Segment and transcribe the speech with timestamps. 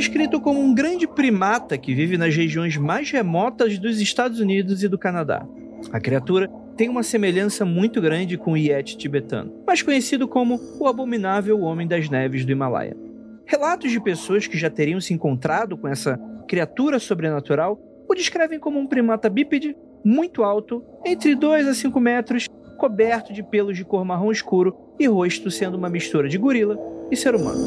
[0.00, 4.88] descrito como um grande primata que vive nas regiões mais remotas dos Estados Unidos e
[4.88, 5.46] do Canadá.
[5.92, 10.88] A criatura tem uma semelhança muito grande com o Yeti tibetano, mais conhecido como o
[10.88, 12.96] abominável Homem das Neves do Himalaia.
[13.44, 18.78] Relatos de pessoas que já teriam se encontrado com essa criatura sobrenatural o descrevem como
[18.78, 22.46] um primata bípede muito alto, entre 2 a 5 metros,
[22.78, 26.78] coberto de pelos de cor marrom escuro e rosto sendo uma mistura de gorila
[27.10, 27.60] e ser humano.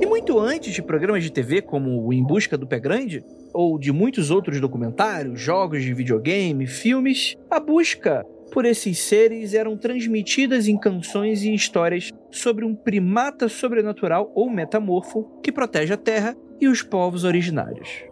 [0.00, 3.78] E muito antes de programas de TV como o Em Busca do Pé Grande, ou
[3.78, 10.68] de muitos outros documentários, jogos de videogame, filmes, a busca por esses seres eram transmitidas
[10.68, 16.68] em canções e histórias sobre um primata sobrenatural ou metamorfo que protege a Terra e
[16.68, 18.04] os povos originários.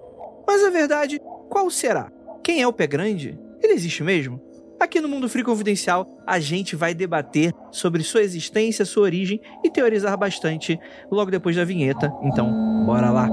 [0.47, 2.11] Mas a verdade, qual será?
[2.43, 3.39] Quem é o Pé Grande?
[3.63, 4.41] Ele existe mesmo?
[4.79, 9.71] Aqui no Mundo Free Confidencial, a gente vai debater sobre sua existência, sua origem e
[9.71, 10.79] teorizar bastante
[11.11, 12.13] logo depois da vinheta.
[12.23, 13.27] Então, bora lá!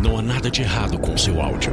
[0.00, 1.72] Não há nada de errado com seu áudio.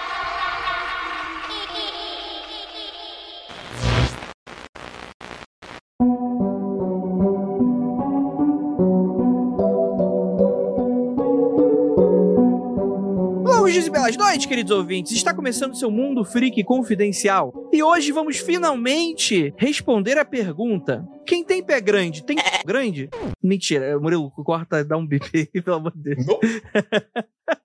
[14.61, 15.13] Queridos ouvintes.
[15.13, 17.69] Está começando seu Mundo Freak Confidencial.
[17.73, 23.09] E hoje vamos finalmente responder a pergunta: quem tem pé grande, tem pé grande?
[23.41, 26.25] Mentira, Murilo, corta, dá um bip pelo amor de Deus.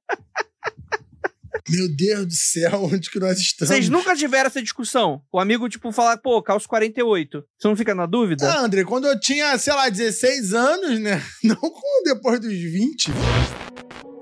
[1.69, 3.69] Meu Deus do céu, onde que nós estamos?
[3.69, 5.21] Vocês nunca tiveram essa discussão?
[5.33, 7.45] O amigo, tipo, falar, pô, calço 48.
[7.59, 8.49] Você não fica na dúvida?
[8.49, 11.21] Ah, André, quando eu tinha, sei lá, 16 anos, né?
[11.43, 13.11] Não com depois dos 20.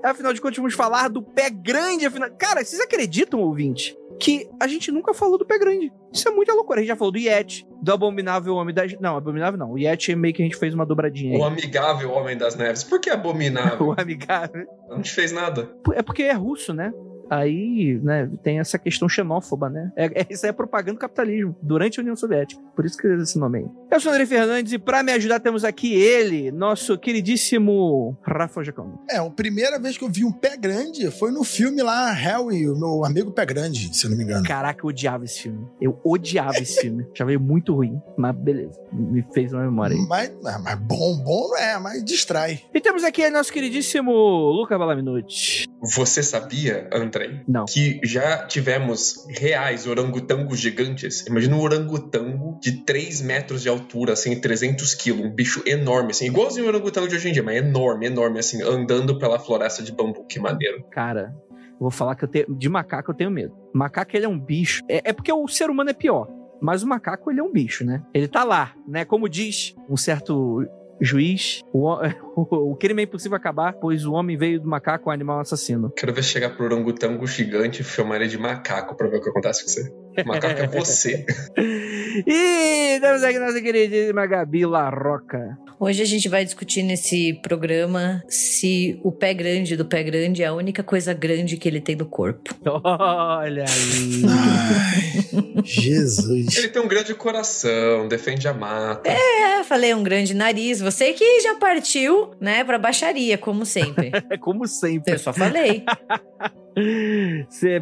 [0.03, 2.05] Afinal de contas, vamos falar do pé grande.
[2.05, 2.29] Afinal...
[2.37, 5.91] Cara, vocês acreditam, ouvinte, que a gente nunca falou do pé grande?
[6.13, 6.79] Isso é muita loucura.
[6.79, 8.93] A gente já falou do Yeti, do abominável homem das...
[8.99, 9.71] Não, abominável não.
[9.71, 11.39] O Yeti é meio que a gente fez uma dobradinha aí.
[11.39, 12.83] O amigável Homem das Neves.
[12.83, 13.87] Por que abominável?
[13.87, 14.65] o amigável.
[14.89, 15.71] Não te fez nada.
[15.93, 16.91] É porque é russo, né?
[17.29, 19.91] Aí, né, tem essa questão xenófoba, né?
[19.95, 22.61] É, é, isso aí é propaganda do capitalismo durante a União Soviética.
[22.75, 23.65] Por isso que esse nome aí.
[23.91, 28.63] Eu sou o André Fernandes e pra me ajudar temos aqui ele, nosso queridíssimo Rafa
[28.63, 29.01] Giacomo.
[29.09, 32.69] É, a primeira vez que eu vi um pé grande foi no filme lá, Harry,
[32.69, 34.45] o meu amigo pé grande, se eu não me engano.
[34.45, 35.67] Caraca, eu odiava esse filme.
[35.81, 37.07] Eu odiava esse filme.
[37.15, 38.79] Já veio muito ruim, mas beleza.
[38.91, 40.05] Me fez uma memória aí.
[40.07, 42.61] Mas, mas bom, bom não é, mas distrai.
[42.73, 45.67] E temos aqui nosso queridíssimo Luca Balaminuti.
[45.81, 47.14] Você sabia, André,
[47.47, 47.65] Não.
[47.65, 51.25] que já tivemos reais orangotangos gigantes?
[51.27, 56.25] Imagina um orangotango de 3 metros de altura, assim, 300 quilos, um bicho enorme, assim,
[56.25, 59.91] igualzinho o orangotango de hoje em dia, mas enorme, enorme, assim, andando pela floresta de
[59.91, 60.83] bambu, que maneiro.
[60.91, 61.33] Cara,
[61.79, 62.45] vou falar que eu tenho.
[62.55, 63.55] De macaco eu tenho medo.
[63.73, 64.83] Macaco, ele é um bicho.
[64.89, 66.27] É, é porque o ser humano é pior.
[66.61, 68.01] Mas o macaco, ele é um bicho, né?
[68.13, 69.03] Ele tá lá, né?
[69.05, 70.65] Como diz um certo
[70.99, 71.93] juiz, o,
[72.35, 75.91] o, o crime é impossível acabar, pois o homem veio do macaco, um animal assassino.
[75.95, 79.29] Quero ver chegar pro orangotango gigante e chamar ele de macaco pra ver o que
[79.29, 80.23] acontece com você.
[80.25, 81.25] Macaco é você.
[82.25, 85.57] e temos aqui nossa queridíssima Gabi Larroca.
[85.77, 90.45] Hoje a gente vai discutir nesse programa se o pé grande do pé grande é
[90.45, 92.55] a única coisa grande que ele tem no corpo.
[92.65, 94.21] Olha aí.
[94.29, 96.55] Ai, Jesus.
[96.55, 99.09] Ele tem um grande coração, defende a mata.
[99.09, 100.79] É, falei um grande nariz.
[100.79, 104.11] Você que já partiu, né, pra baixaria, como sempre.
[104.29, 105.13] É como sempre.
[105.13, 105.83] Eu só falei.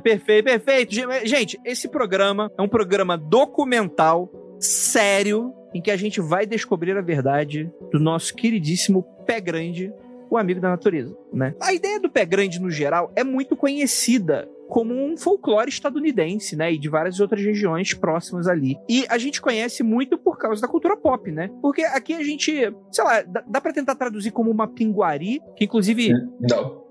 [0.03, 0.93] Perfeito, perfeito.
[0.93, 6.95] Ge- Gente, esse programa é um programa documental, sério, em que a gente vai descobrir
[6.97, 9.91] a verdade do nosso queridíssimo pé grande,
[10.29, 11.53] o amigo da natureza, né?
[11.61, 16.73] A ideia do pé grande, no geral, é muito conhecida como um folclore estadunidense, né?
[16.73, 18.75] E de várias outras regiões próximas ali.
[18.89, 21.51] E a gente conhece muito por causa da cultura pop, né?
[21.61, 22.51] Porque aqui a gente,
[22.91, 26.11] sei lá, dá, dá pra tentar traduzir como uma pinguari, que inclusive
[26.49, 26.83] Não.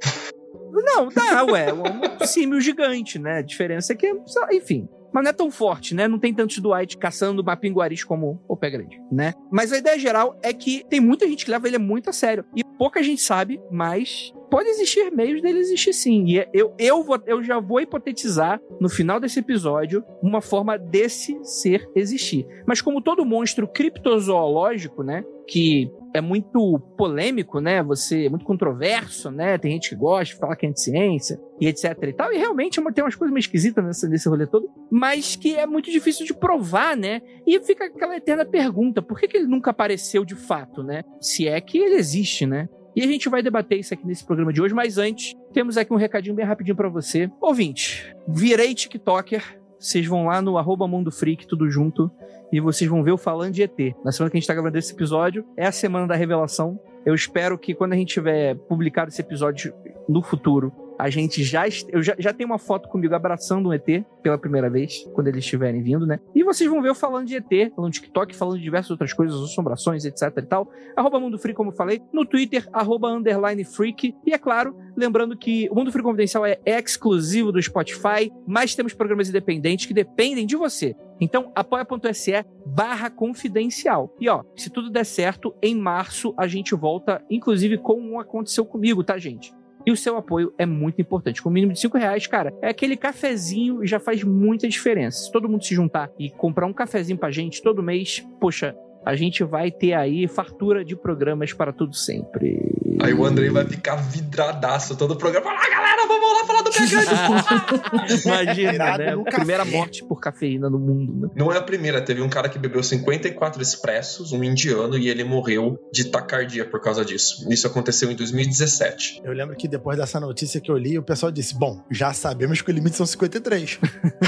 [0.72, 1.66] Não, dá, ué.
[1.72, 3.38] Um símio gigante, né?
[3.38, 4.12] A diferença é que,
[4.52, 4.88] enfim.
[5.12, 6.08] Mas não é tão forte, né?
[6.08, 9.34] Não tem tantos Dwight caçando mapinguaris como o pé grande, né?
[9.50, 12.44] Mas a ideia geral é que tem muita gente que leva ele muito a sério.
[12.56, 16.24] E pouca gente sabe, mas pode existir meios dele existir sim.
[16.26, 21.38] E eu, eu, vou, eu já vou hipotetizar no final desse episódio uma forma desse
[21.42, 22.46] ser existir.
[22.66, 25.24] Mas como todo monstro criptozoológico, né?
[25.46, 27.82] Que é muito polêmico, né?
[27.82, 29.56] Você é muito controverso, né?
[29.58, 32.32] Tem gente que gosta de falar que é ciência e etc e tal.
[32.32, 35.66] E realmente é tem umas coisas meio esquisitas nesse, nesse rolê todo, mas que é
[35.66, 37.22] muito difícil de provar, né?
[37.46, 41.02] E fica aquela eterna pergunta: por que, que ele nunca apareceu de fato, né?
[41.20, 42.68] Se é que ele existe, né?
[42.94, 45.92] E a gente vai debater isso aqui nesse programa de hoje, mas antes, temos aqui
[45.92, 47.30] um recadinho bem rapidinho para você.
[47.40, 49.61] Ouvinte, virei TikToker.
[49.82, 52.08] Vocês vão lá no arroba Mundo Freak, tudo junto,
[52.52, 53.96] e vocês vão ver o Falando de ET.
[54.04, 56.78] Na semana que a gente tá gravando esse episódio, é a semana da revelação.
[57.04, 59.74] Eu espero que quando a gente tiver publicado esse episódio
[60.08, 61.64] no futuro, a gente já.
[61.88, 65.42] Eu já, já tenho uma foto comigo abraçando um ET pela primeira vez, quando eles
[65.42, 66.20] estiverem vindo, né?
[66.32, 69.12] E vocês vão ver eu falando de ET, falando de TikTok, falando de diversas outras
[69.12, 70.70] coisas, assombrações, etc e tal.
[70.94, 72.00] Arroba Mundo Freak, como eu falei.
[72.12, 74.14] No Twitter, arroba underline freak.
[74.24, 78.94] E é claro, lembrando que o Mundo Freak Confidencial é exclusivo do Spotify, mas temos
[78.94, 80.94] programas independentes que dependem de você.
[81.20, 84.14] Então, apoia.se barra confidencial.
[84.20, 89.02] E ó, se tudo der certo, em março a gente volta, inclusive como aconteceu comigo,
[89.02, 89.52] tá, gente?
[89.84, 91.42] E o seu apoio é muito importante.
[91.42, 95.24] Com o mínimo de 5 reais, cara, é aquele cafezinho e já faz muita diferença.
[95.24, 99.16] Se todo mundo se juntar e comprar um cafezinho pra gente todo mês, poxa, a
[99.16, 102.72] gente vai ter aí fartura de programas para tudo sempre.
[103.00, 105.50] Aí o Andrei vai ficar vidradaço todo o programa.
[105.50, 108.22] Ah, galera, vamos lá falar do Pegante.
[108.26, 109.16] Imagina, né?
[109.30, 111.28] Primeira morte por cafeína no mundo, né?
[111.34, 112.00] Não é a primeira.
[112.00, 116.80] Teve um cara que bebeu 54 expressos, um indiano, e ele morreu de tacardia por
[116.80, 117.46] causa disso.
[117.50, 119.22] Isso aconteceu em 2017.
[119.24, 122.60] Eu lembro que depois dessa notícia que eu li, o pessoal disse: Bom, já sabemos
[122.62, 123.80] que o limite são 53.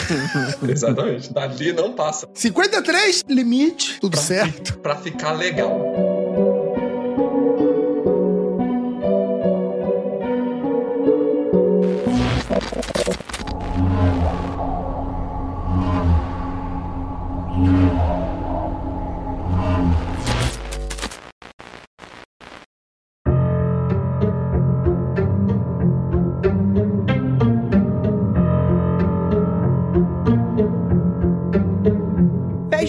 [0.69, 1.33] Exatamente.
[1.33, 2.29] Dali não passa.
[2.35, 4.64] 53, limite, tudo pra certo.
[4.65, 6.14] Fi pra ficar legal.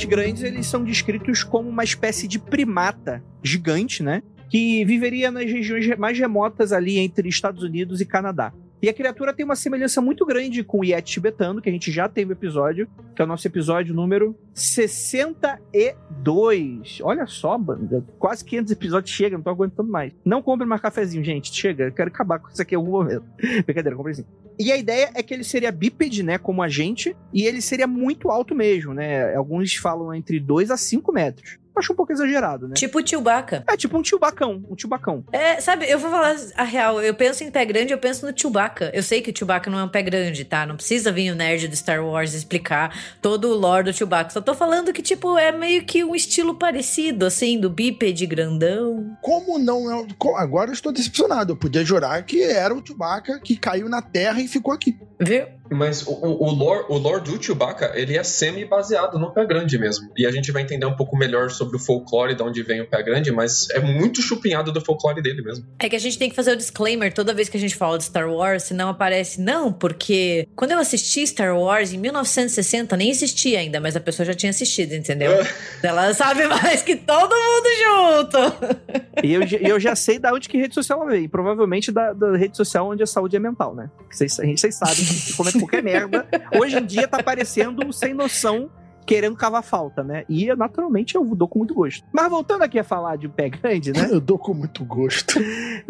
[0.05, 4.23] Grandes, eles são descritos como uma espécie de primata gigante, né?
[4.49, 8.53] Que viveria nas regiões mais remotas ali entre Estados Unidos e Canadá.
[8.85, 11.91] E a criatura tem uma semelhança muito grande com o Yeti tibetano, que a gente
[11.91, 16.99] já teve episódio, que é o nosso episódio número 62.
[17.01, 18.05] Olha só, banda.
[18.19, 20.13] Quase 500 episódios chega, não tô aguentando mais.
[20.23, 21.51] Não compre mais cafezinho, gente.
[21.51, 23.25] Chega, eu quero acabar com isso aqui em algum momento.
[23.65, 24.25] Brincadeira, compre sim.
[24.59, 27.87] E a ideia é que ele seria bípede, né, como a gente, e ele seria
[27.87, 29.33] muito alto mesmo, né?
[29.33, 32.73] Alguns falam entre 2 a 5 metros acho um pouco exagerado, né?
[32.75, 33.63] Tipo o Chewbacca.
[33.67, 35.23] É, tipo um Chewbacão, um Chewbacão.
[35.31, 38.37] É, sabe, eu vou falar a real, eu penso em pé grande, eu penso no
[38.37, 38.91] Chewbacca.
[38.93, 40.65] Eu sei que o Chewbacca não é um pé grande, tá?
[40.65, 44.31] Não precisa vir o nerd do Star Wars explicar todo o lore do Chewbacca.
[44.31, 49.17] Só tô falando que, tipo, é meio que um estilo parecido, assim, do bípede grandão.
[49.21, 50.07] Como não é.
[50.37, 51.53] Agora eu estou decepcionado.
[51.53, 54.97] Eu podia jurar que era o Chewbacca que caiu na Terra e ficou aqui.
[55.19, 55.45] Viu?
[55.69, 59.77] Mas o, o, o, lore, o lore do Chewbacca, ele é semi-baseado no pé grande
[59.77, 60.11] mesmo.
[60.17, 62.87] E a gente vai entender um pouco melhor sobre o folclore, de onde vem o
[62.87, 65.65] pé grande, mas é muito chupinhado do folclore dele mesmo.
[65.79, 67.97] É que a gente tem que fazer o disclaimer toda vez que a gente fala
[67.97, 73.09] de Star Wars, senão aparece, não, porque quando eu assisti Star Wars em 1960, nem
[73.09, 75.31] existia ainda, mas a pessoa já tinha assistido, entendeu?
[75.83, 78.37] ela sabe mais que todo mundo junto.
[79.23, 81.29] e eu, eu já sei da onde que rede social veio.
[81.29, 83.89] Provavelmente da, da rede social onde a saúde é mental, né?
[84.09, 85.05] Vocês, a gente, vocês sabem
[85.59, 86.27] qualquer merda.
[86.59, 88.69] Hoje em dia tá parecendo sem noção
[89.05, 90.25] querendo cavar falta, né?
[90.27, 92.05] E naturalmente eu dou com muito gosto.
[92.11, 94.09] Mas voltando aqui a falar de pé grande, né?
[94.11, 95.39] Eu dou com muito gosto.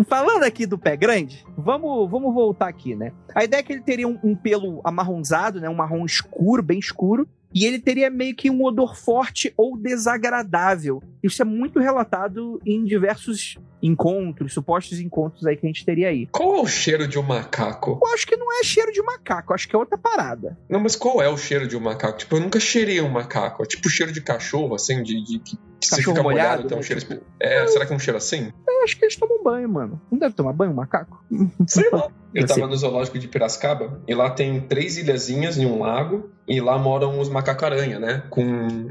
[0.07, 3.11] Falando aqui do pé grande, vamos, vamos voltar aqui, né?
[3.33, 5.69] A ideia é que ele teria um, um pelo amarronzado, né?
[5.69, 7.27] Um marrom escuro, bem escuro.
[7.55, 11.01] E ele teria meio que um odor forte ou desagradável.
[11.23, 16.27] Isso é muito relatado em diversos encontros, supostos encontros aí que a gente teria aí.
[16.27, 17.99] Qual é o cheiro de um macaco?
[18.03, 20.57] Eu acho que não é cheiro de macaco, acho que é outra parada.
[20.67, 22.17] Não, mas qual é o cheiro de um macaco?
[22.17, 23.63] Tipo, eu nunca cheirei um macaco.
[23.63, 25.39] É tipo cheiro de cachorro, assim, de, de
[25.85, 26.85] você Cachorro fica molhado, molhado, tem um né?
[26.85, 27.01] cheiro.
[27.01, 28.51] Tipo, É, será que é um cheiro assim?
[28.67, 30.01] Eu acho que eles tomam banho, mano.
[30.11, 31.23] Não deve tomar banho um macaco?
[31.67, 32.09] Sei lá.
[32.33, 36.59] Eu tava no zoológico de Piracicaba e lá tem três ilhazinhas em um lago e
[36.59, 38.23] lá moram os macaco-aranha, né?
[38.29, 38.43] Com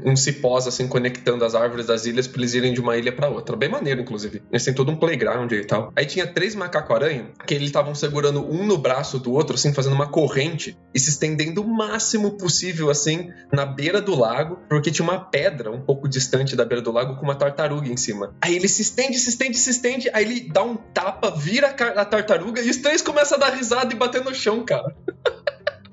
[0.03, 3.29] uns cipós assim conectando as árvores das ilhas pra eles irem de uma ilha pra
[3.29, 3.55] outra.
[3.55, 4.41] Bem maneiro, inclusive.
[4.51, 5.93] Eles têm todo um playground e tal.
[5.95, 9.93] Aí tinha três macaco-aranha que eles estavam segurando um no braço do outro, assim, fazendo
[9.93, 15.07] uma corrente e se estendendo o máximo possível, assim, na beira do lago, porque tinha
[15.07, 18.33] uma pedra um pouco distante da beira do lago com uma tartaruga em cima.
[18.41, 22.05] Aí ele se estende, se estende, se estende, aí ele dá um tapa, vira a
[22.05, 24.95] tartaruga e os três começam a dar risada e bater no chão, cara.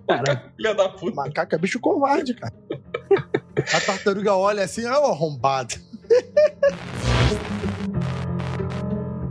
[0.04, 1.14] Cara, Filha da puta.
[1.14, 2.52] Macaco é bicho covarde, cara.
[3.72, 5.76] A tartaruga olha assim, ó, arrombado.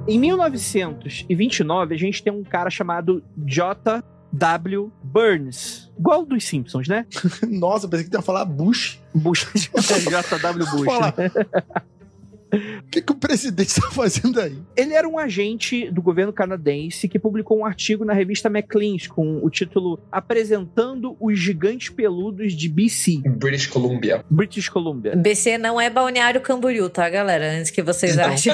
[0.07, 4.91] Em 1929, a gente tem um cara chamado J.W.
[5.03, 5.90] Burns.
[6.01, 7.05] Igual dos Simpsons, né?
[7.47, 8.99] Nossa, pensei que ia falar Bush.
[9.13, 9.45] Bush.
[10.09, 10.65] J.W.
[10.71, 10.85] Bush.
[10.85, 11.13] Fala.
[11.17, 11.31] né?
[12.53, 14.57] O que, que o presidente tá fazendo aí?
[14.75, 19.39] Ele era um agente do governo canadense que publicou um artigo na revista Maclean's com
[19.41, 24.25] o título Apresentando os Gigantes Peludos de BC, British Columbia.
[24.29, 25.15] British Columbia.
[25.15, 27.57] BC não é Balneário Camboriú, tá, galera?
[27.57, 28.25] Antes que vocês Então.
[28.33, 28.53] achem.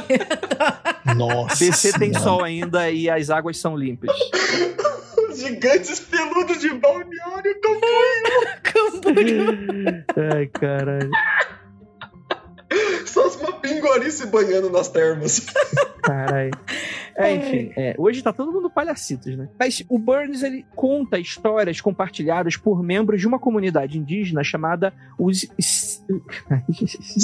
[1.16, 1.66] Nossa.
[1.66, 4.16] BC tem sol ainda e as águas são limpas.
[5.38, 7.62] Os gigantes peludos de balneário
[8.64, 9.46] Camboriú.
[10.36, 11.12] Ai, caralho.
[13.06, 15.46] Só as mapinguari se banhando nas termas.
[16.04, 16.52] Caralho.
[17.16, 19.48] É, enfim, é, hoje tá todo mundo palhacitos, né?
[19.60, 25.48] Mas o Burns, ele conta histórias compartilhadas por membros de uma comunidade indígena chamada os
[25.58, 26.02] S-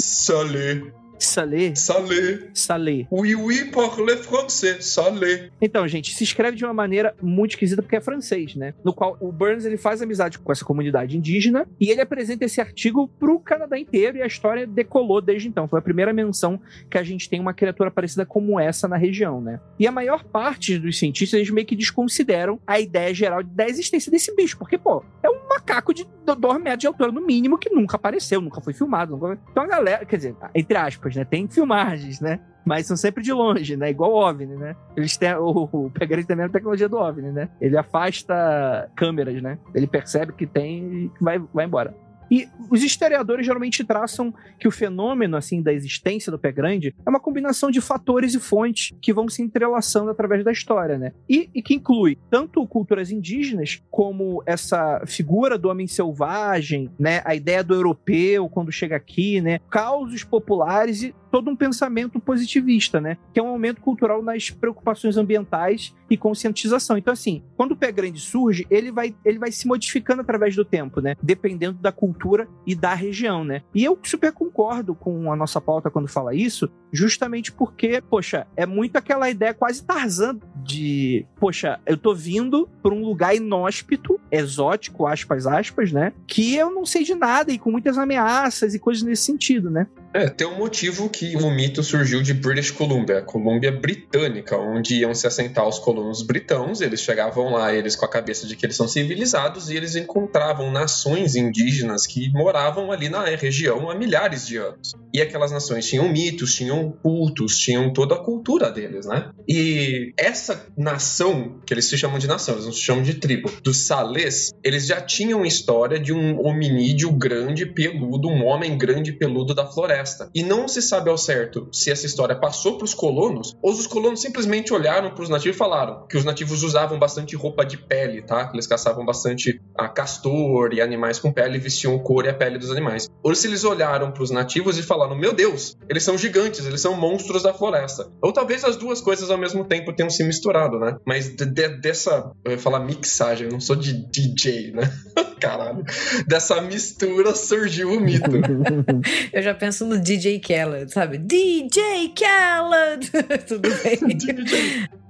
[1.18, 2.48] Salé, Salé.
[2.52, 3.06] salé.
[3.10, 4.84] Oui, oui, parle français.
[4.84, 5.50] Salé.
[5.60, 8.74] Então, gente, se escreve de uma maneira muito esquisita porque é francês, né?
[8.84, 12.60] No qual o Burns ele faz amizade com essa comunidade indígena e ele apresenta esse
[12.60, 15.68] artigo pro Canadá inteiro e a história decolou desde então.
[15.68, 19.40] Foi a primeira menção que a gente tem uma criatura parecida como essa na região,
[19.40, 19.60] né?
[19.78, 24.10] E a maior parte dos cientistas eles meio que desconsideram a ideia geral da existência
[24.10, 27.70] desse bicho, porque, pô, é um macaco de 2 metros de altura no mínimo que
[27.70, 29.12] nunca apareceu, nunca foi filmado.
[29.12, 29.38] Nunca...
[29.50, 31.24] Então a galera, quer dizer, entre aspas, né?
[31.24, 32.40] Tem filmagens, né?
[32.64, 33.90] mas são sempre de longe, né?
[33.90, 34.76] Igual o OVNI, né?
[34.96, 37.48] Eles têm o, o Pegasus também é a tecnologia do OVNI, né?
[37.60, 39.58] Ele afasta câmeras, né?
[39.74, 41.94] Ele percebe que tem e vai, vai embora.
[42.30, 47.10] E os historiadores geralmente traçam que o fenômeno assim da existência do pé grande é
[47.10, 51.12] uma combinação de fatores e fontes que vão se entrelaçando através da história, né?
[51.28, 57.22] E, e que inclui tanto culturas indígenas como essa figura do homem selvagem, né?
[57.24, 59.58] A ideia do europeu quando chega aqui, né?
[59.70, 63.16] Causos populares e todo um pensamento positivista, né?
[63.32, 66.96] Que é um aumento cultural nas preocupações ambientais e conscientização.
[66.96, 70.64] Então, assim, quando o pé grande surge, ele vai, ele vai se modificando através do
[70.64, 71.16] tempo, né?
[71.20, 72.23] Dependendo da cultura
[72.66, 73.62] e da região, né?
[73.74, 78.64] E eu super concordo com a nossa pauta quando fala isso, justamente porque, poxa, é
[78.64, 85.06] muito aquela ideia quase Tarzan de, poxa, eu tô vindo para um lugar inóspito, exótico,
[85.06, 86.12] aspas, aspas, né?
[86.26, 89.88] Que eu não sei de nada e com muitas ameaças e coisas nesse sentido, né?
[90.14, 95.12] É, tem um motivo que o mito surgiu de British Columbia, Colômbia Britânica, onde iam
[95.12, 96.80] se assentar os colonos britãos.
[96.80, 100.70] Eles chegavam lá, eles com a cabeça de que eles são civilizados, e eles encontravam
[100.70, 104.92] nações indígenas que moravam ali na região há milhares de anos.
[105.12, 109.30] E aquelas nações tinham mitos, tinham cultos, tinham toda a cultura deles, né?
[109.48, 113.50] E essa nação, que eles se chamam de nação, eles não se chamam de tribo,
[113.62, 119.54] dos Salês, eles já tinham história de um hominídeo grande, peludo, um homem grande, peludo
[119.54, 120.30] da floresta.
[120.34, 123.86] E não se sabe ao certo se essa história passou para os colonos ou os
[123.86, 127.76] colonos simplesmente olharam para os nativos e falaram que os nativos usavam bastante roupa de
[127.76, 128.46] pele, tá?
[128.46, 132.34] Que eles caçavam bastante a castor e animais com pele vestiam o couro e a
[132.34, 133.08] pele dos animais.
[133.22, 136.80] Ou se eles olharam para os nativos e falaram: Meu Deus, eles são gigantes, eles
[136.82, 138.10] são monstros da floresta.
[138.22, 140.96] Ou talvez as duas coisas ao mesmo tempo tenham se misturado, né?
[141.06, 144.82] Mas de- de- dessa, eu ia falar mixagem, eu não sou de DJ, né?
[145.40, 145.84] Caralho.
[146.26, 148.30] Dessa mistura surgiu o mito.
[149.32, 151.18] Eu já penso no DJ Khaled, sabe?
[151.18, 153.10] DJ Khaled!
[153.46, 153.98] Tudo bem.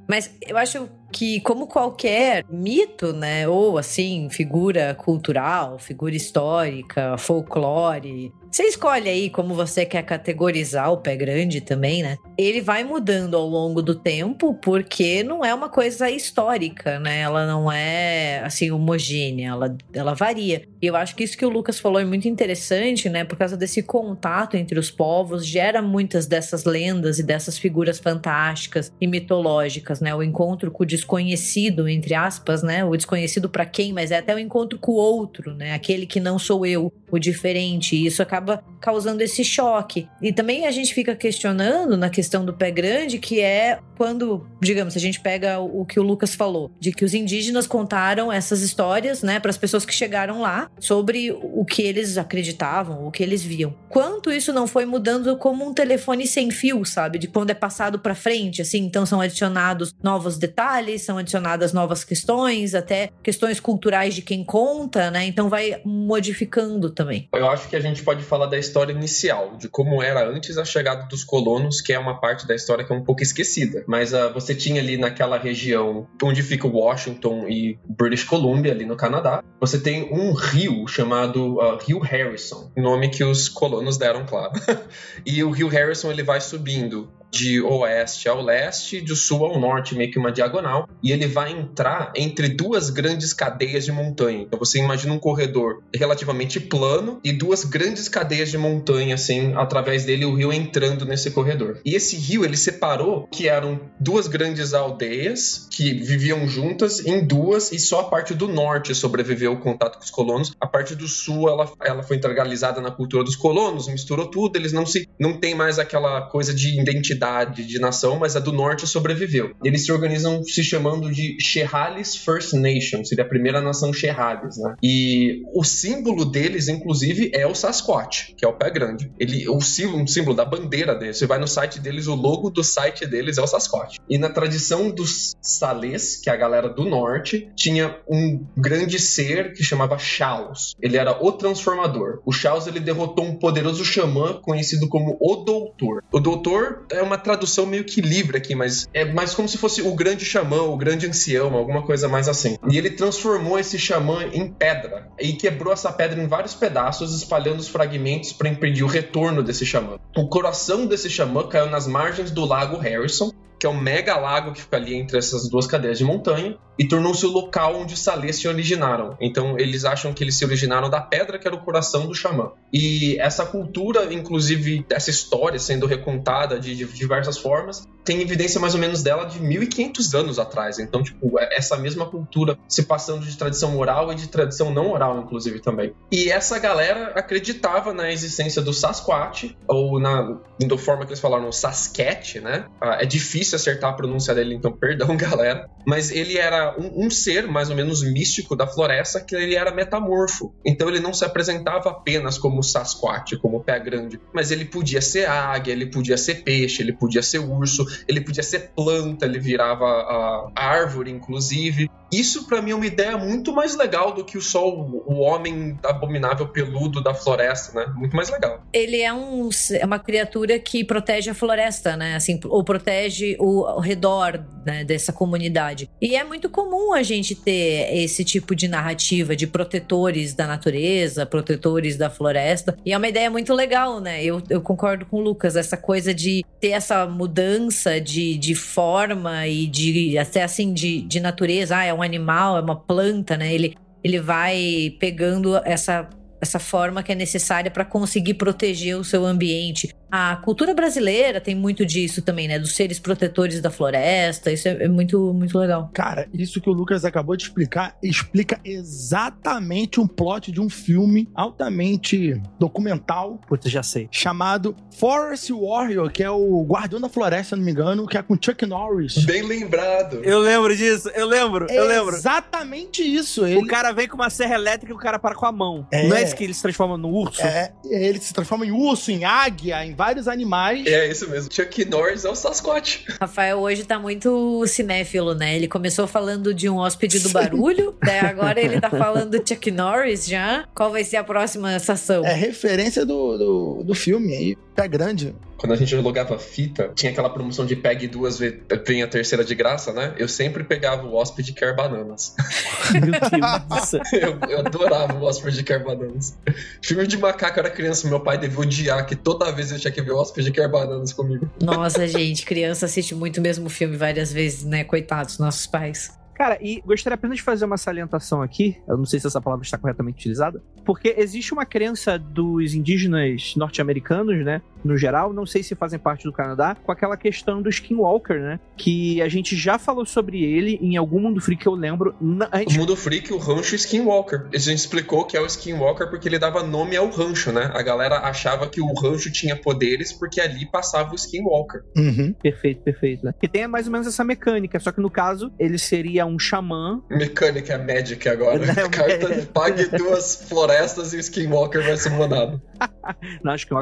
[0.09, 8.30] Mas eu acho que, como qualquer mito, né, ou assim, figura cultural, figura histórica, folclore,
[8.54, 12.18] você escolhe aí como você quer categorizar o pé grande também, né?
[12.38, 17.23] Ele vai mudando ao longo do tempo, porque não é uma coisa histórica, né?
[17.23, 20.62] Ela não é, assim, homogênea, ela, ela varia.
[20.80, 23.25] E eu acho que isso que o Lucas falou é muito interessante, né?
[23.25, 28.92] Por causa desse contato entre os povos, gera muitas dessas lendas e dessas figuras fantásticas
[29.00, 30.14] e mitológicas, né?
[30.14, 32.84] O encontro com o desconhecido, entre aspas, né?
[32.84, 35.75] O desconhecido para quem, mas é até o encontro com o outro, né?
[35.75, 37.96] Aquele que não sou eu, o diferente.
[37.96, 38.43] E isso acaba
[38.80, 40.08] causando esse choque.
[40.20, 44.96] E também a gente fica questionando na questão do pé grande, que é quando, digamos,
[44.96, 49.22] a gente pega o que o Lucas falou, de que os indígenas contaram essas histórias,
[49.22, 53.42] né, para as pessoas que chegaram lá sobre o que eles acreditavam, o que eles
[53.42, 53.74] viam.
[53.88, 57.18] Quanto isso não foi mudando como um telefone sem fio, sabe?
[57.18, 62.04] De quando é passado para frente, assim, então são adicionados novos detalhes, são adicionadas novas
[62.04, 65.24] questões, até questões culturais de quem conta, né?
[65.24, 67.28] Então vai modificando também.
[67.32, 70.64] Eu acho que a gente pode falar da história inicial, de como era antes a
[70.64, 73.84] chegada dos colonos, que é uma parte da história que é um pouco esquecida.
[73.86, 78.96] Mas uh, você tinha ali naquela região onde fica Washington e British Columbia, ali no
[78.96, 84.52] Canadá, você tem um rio chamado uh, Rio Harrison, nome que os colonos deram, claro.
[85.24, 89.96] e o Rio Harrison ele vai subindo de oeste ao leste, de sul ao norte,
[89.96, 94.42] meio que uma diagonal, e ele vai entrar entre duas grandes cadeias de montanha.
[94.42, 100.04] Então você imagina um corredor relativamente plano e duas grandes cadeias de montanha, assim, através
[100.04, 101.80] dele o rio entrando nesse corredor.
[101.84, 107.72] E esse rio ele separou que eram duas grandes aldeias que viviam juntas em duas
[107.72, 110.52] e só a parte do norte sobreviveu o contato com os colonos.
[110.60, 114.72] A parte do sul ela, ela foi integralizada na cultura dos colonos, misturou tudo, eles
[114.72, 118.86] não se não tem mais aquela coisa de identidade de nação, mas a do norte
[118.86, 119.54] sobreviveu.
[119.64, 124.74] Eles se organizam se chamando de Chehalis First Nation, seria a primeira nação Chehalis, né?
[124.82, 129.10] E o símbolo deles, inclusive, é o Sasquatch, que é o pé grande.
[129.18, 132.50] Ele, o símbolo, um símbolo da bandeira deles, você vai no site deles, o logo
[132.50, 133.98] do site deles é o Sasquatch.
[134.08, 139.52] E na tradição dos Salês, que é a galera do norte, tinha um grande ser
[139.52, 140.74] que chamava Chaos.
[140.80, 142.20] Ele era o transformador.
[142.24, 146.02] O Chaos ele derrotou um poderoso xamã conhecido como o Doutor.
[146.12, 149.56] O Doutor é uma uma tradução meio que livre aqui, mas é mais como se
[149.56, 152.56] fosse o grande xamã, o grande ancião, alguma coisa mais assim.
[152.68, 157.61] E ele transformou esse xamã em pedra e quebrou essa pedra em vários pedaços, espalhando
[157.61, 159.99] os fragmentos para impedir o retorno desse xamã.
[160.16, 164.52] O coração desse xamã caiu nas margens do lago Harrison, que é um mega lago
[164.52, 168.00] que fica ali entre essas duas cadeias de montanha, e tornou-se o local onde os
[168.00, 169.16] Salês se originaram.
[169.20, 172.52] Então eles acham que eles se originaram da pedra que era o coração do xamã.
[172.72, 178.80] E essa cultura, inclusive essa história sendo recontada de, diversas formas, tem evidência mais ou
[178.80, 180.78] menos dela de 1500 anos atrás.
[180.78, 184.90] Então, tipo, é essa mesma cultura se passando de tradição oral e de tradição não
[184.90, 185.94] oral, inclusive, também.
[186.12, 191.50] E essa galera acreditava na existência do Sasquatch, ou na da forma que eles falaram,
[191.50, 192.66] Sasquatch, né?
[192.80, 195.68] Ah, é difícil acertar a pronúncia dele, então perdão, galera.
[195.87, 199.74] Mas ele era um, um ser mais ou menos místico da floresta, que ele era
[199.74, 200.55] metamorfo.
[200.64, 205.29] Então ele não se apresentava apenas como Sasquatch, como pé grande, mas ele podia ser
[205.29, 209.85] águia, ele podia ser peixe, ele podia ser urso, ele podia ser planta, ele virava
[209.85, 211.90] a árvore, inclusive.
[212.12, 215.77] Isso para mim é uma ideia muito mais legal do que só o, o homem
[215.85, 217.92] abominável peludo da floresta, né?
[217.96, 218.62] Muito mais legal.
[218.72, 222.14] Ele é, um, é uma criatura que protege a floresta, né?
[222.14, 225.90] Assim, ou protege o redor né, dessa comunidade.
[226.00, 231.26] E é muito comum a gente ter esse tipo de narrativa de protetores da natureza,
[231.26, 232.76] protetores da floresta.
[232.86, 234.22] E é uma ideia muito legal, né?
[234.24, 239.48] Eu, eu concordo com o Lucas, essa coisa de ter essa mudança de, de forma
[239.48, 241.78] e de até assim de, de natureza.
[241.78, 243.52] Ah, é um animal, é uma planta, né?
[243.52, 246.08] Ele, ele vai pegando essa
[246.44, 249.94] essa forma que é necessária para conseguir proteger o seu ambiente.
[250.16, 252.57] A cultura brasileira tem muito disso também, né?
[252.57, 254.53] Dos seres protetores da floresta.
[254.53, 255.90] Isso é, é, muito, muito legal.
[255.92, 261.29] Cara, isso que o Lucas acabou de explicar explica exatamente um plot de um filme
[261.35, 263.40] altamente documental.
[263.48, 264.07] Putz, já sei.
[264.09, 268.22] Chamado Forest Warrior, que é o Guardião da Floresta, se não me engano, que é
[268.22, 269.18] com Chuck Norris.
[269.24, 270.22] Bem lembrado.
[270.22, 272.14] Eu lembro disso, eu lembro, eu lembro.
[272.14, 273.44] Exatamente isso.
[273.44, 273.57] Ele...
[273.57, 275.88] O cara vem com uma serra elétrica e o cara para com a mão.
[275.90, 276.07] É...
[276.07, 277.42] Não é isso que ele se transforma no urso?
[277.42, 280.86] É, ele se transforma em urso, em águia, em vários animais.
[280.86, 281.50] É isso mesmo.
[281.50, 283.06] Chuck Norris é o Sasquatch.
[283.18, 285.56] Rafael hoje tá muito cinéfilo, né?
[285.56, 289.70] Ele começou falando de um hóspede do barulho, daí agora ele tá falando de Chuck
[289.70, 290.68] Norris já.
[290.74, 292.22] Qual vai ser a próxima estação?
[292.24, 295.34] É referência do, do, do filme aí, Pé Grande.
[295.64, 299.42] Quando a gente alugava fita, tinha aquela promoção de pegue duas vezes, vem a terceira
[299.42, 300.12] de graça, né?
[300.18, 302.34] Eu sempre pegava o hóspede quer bananas.
[302.92, 306.36] Meu Deus eu, eu adorava o hóspede quer bananas.
[306.82, 310.02] Filme de macaco era criança, meu pai devia odiar que toda vez eu tinha que
[310.02, 311.48] ver o hóspede quer bananas comigo.
[311.62, 314.85] Nossa, gente, criança assiste muito o mesmo filme várias vezes, né?
[314.85, 316.18] Coitados, nossos pais.
[316.35, 319.64] Cara, e gostaria apenas de fazer uma salientação aqui, eu não sei se essa palavra
[319.64, 325.62] está corretamente utilizada, porque existe uma crença dos indígenas norte-americanos, né, no geral, não sei
[325.62, 328.61] se fazem parte do Canadá, com aquela questão do Skinwalker, né?
[328.77, 332.14] Que a gente já falou sobre ele em algum Mundo Freak que eu lembro.
[332.51, 332.77] A gente...
[332.77, 334.47] O Mundo Freak, o rancho Skinwalker.
[334.53, 337.70] A gente explicou que é o Skinwalker porque ele dava nome ao rancho, né?
[337.73, 341.83] A galera achava que o rancho tinha poderes porque ali passava o Skinwalker.
[341.97, 342.35] Uhum.
[342.42, 343.25] Perfeito, perfeito.
[343.25, 343.35] Né?
[343.40, 347.03] Que tem mais ou menos essa mecânica, só que no caso, ele seria um xamã.
[347.11, 348.66] Mecânica Magic agora.
[348.75, 349.44] Não, Carta, é...
[349.47, 352.61] pague duas florestas e o Skinwalker vai ser monado.
[353.42, 353.78] não, acho que um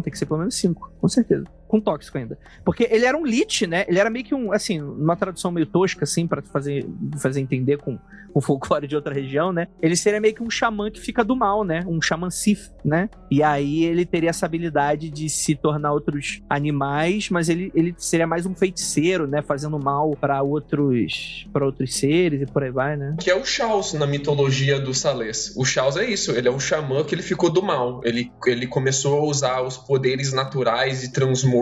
[0.00, 2.38] tem que ser pelo menos cinco, com certeza com tóxico ainda.
[2.64, 3.84] Porque ele era um lich, né?
[3.88, 6.86] Ele era meio que um, assim, uma tradução meio tosca, assim, para fazer,
[7.18, 7.98] fazer entender com
[8.32, 9.68] o folclore de outra região, né?
[9.80, 11.84] Ele seria meio que um xamã que fica do mal, né?
[11.86, 13.08] Um xamã Sith, né?
[13.30, 18.26] E aí ele teria essa habilidade de se tornar outros animais, mas ele, ele seria
[18.26, 19.42] mais um feiticeiro, né?
[19.42, 23.16] Fazendo mal para outros para outros seres e por aí vai, né?
[23.18, 25.54] Que é o Chaos na mitologia do Salês.
[25.56, 28.00] O Chaos é isso, ele é um xamã que ele ficou do mal.
[28.04, 31.12] Ele, ele começou a usar os poderes naturais e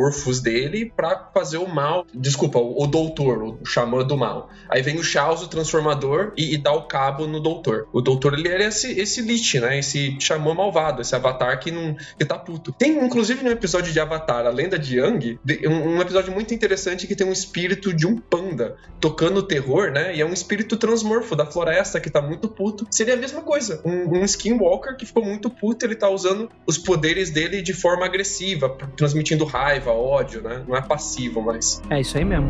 [0.04, 2.06] transmorfos dele para fazer o mal.
[2.12, 4.50] Desculpa, o, o doutor, o xamã do mal.
[4.68, 7.88] Aí vem o Chaos, o transformador, e, e dá o cabo no doutor.
[7.92, 9.78] O doutor, ele era esse, esse Lich, né?
[9.78, 12.72] Esse xamã malvado, esse avatar que não que tá puto.
[12.72, 17.06] Tem, inclusive, no episódio de Avatar, a lenda de Yang, um, um episódio muito interessante
[17.06, 20.14] que tem um espírito de um panda tocando terror, né?
[20.14, 22.86] E é um espírito transmorfo da floresta que tá muito puto.
[22.90, 23.80] Seria a mesma coisa.
[23.84, 28.04] Um, um skinwalker que ficou muito puto, ele tá usando os poderes dele de forma
[28.04, 30.62] agressiva, transmitindo raiva, ódio, né?
[30.66, 31.80] Não é passivo mais.
[31.90, 32.48] É isso aí mesmo.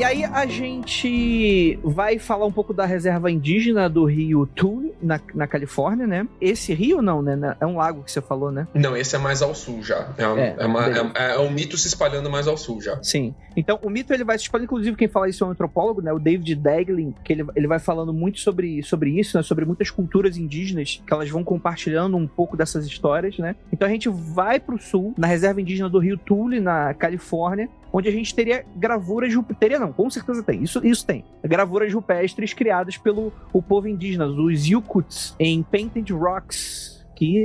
[0.00, 5.20] E aí a gente vai falar um pouco da reserva indígena do rio Tule, na,
[5.34, 6.26] na Califórnia, né?
[6.40, 7.54] Esse rio não, né?
[7.60, 8.66] É um lago que você falou, né?
[8.72, 10.08] Não, esse é mais ao sul já.
[10.16, 12.98] É, é, é, uma, é, é, um mito se espalhando mais ao sul já.
[13.02, 13.34] Sim.
[13.54, 16.10] Então, o mito ele vai se espalhando, inclusive quem fala isso é um antropólogo, né?
[16.10, 19.42] O David Daglin, que ele, ele vai falando muito sobre, sobre isso, né?
[19.42, 23.54] Sobre muitas culturas indígenas, que elas vão compartilhando um pouco dessas histórias, né?
[23.70, 28.08] Então a gente vai pro sul, na reserva indígena do rio Tule, na Califórnia, onde
[28.08, 32.96] a gente teria gravuras teria não, com certeza tem, isso, isso tem, gravuras rupestres criadas
[32.96, 36.89] pelo o povo indígena, os Yukuts, em Painted Rocks,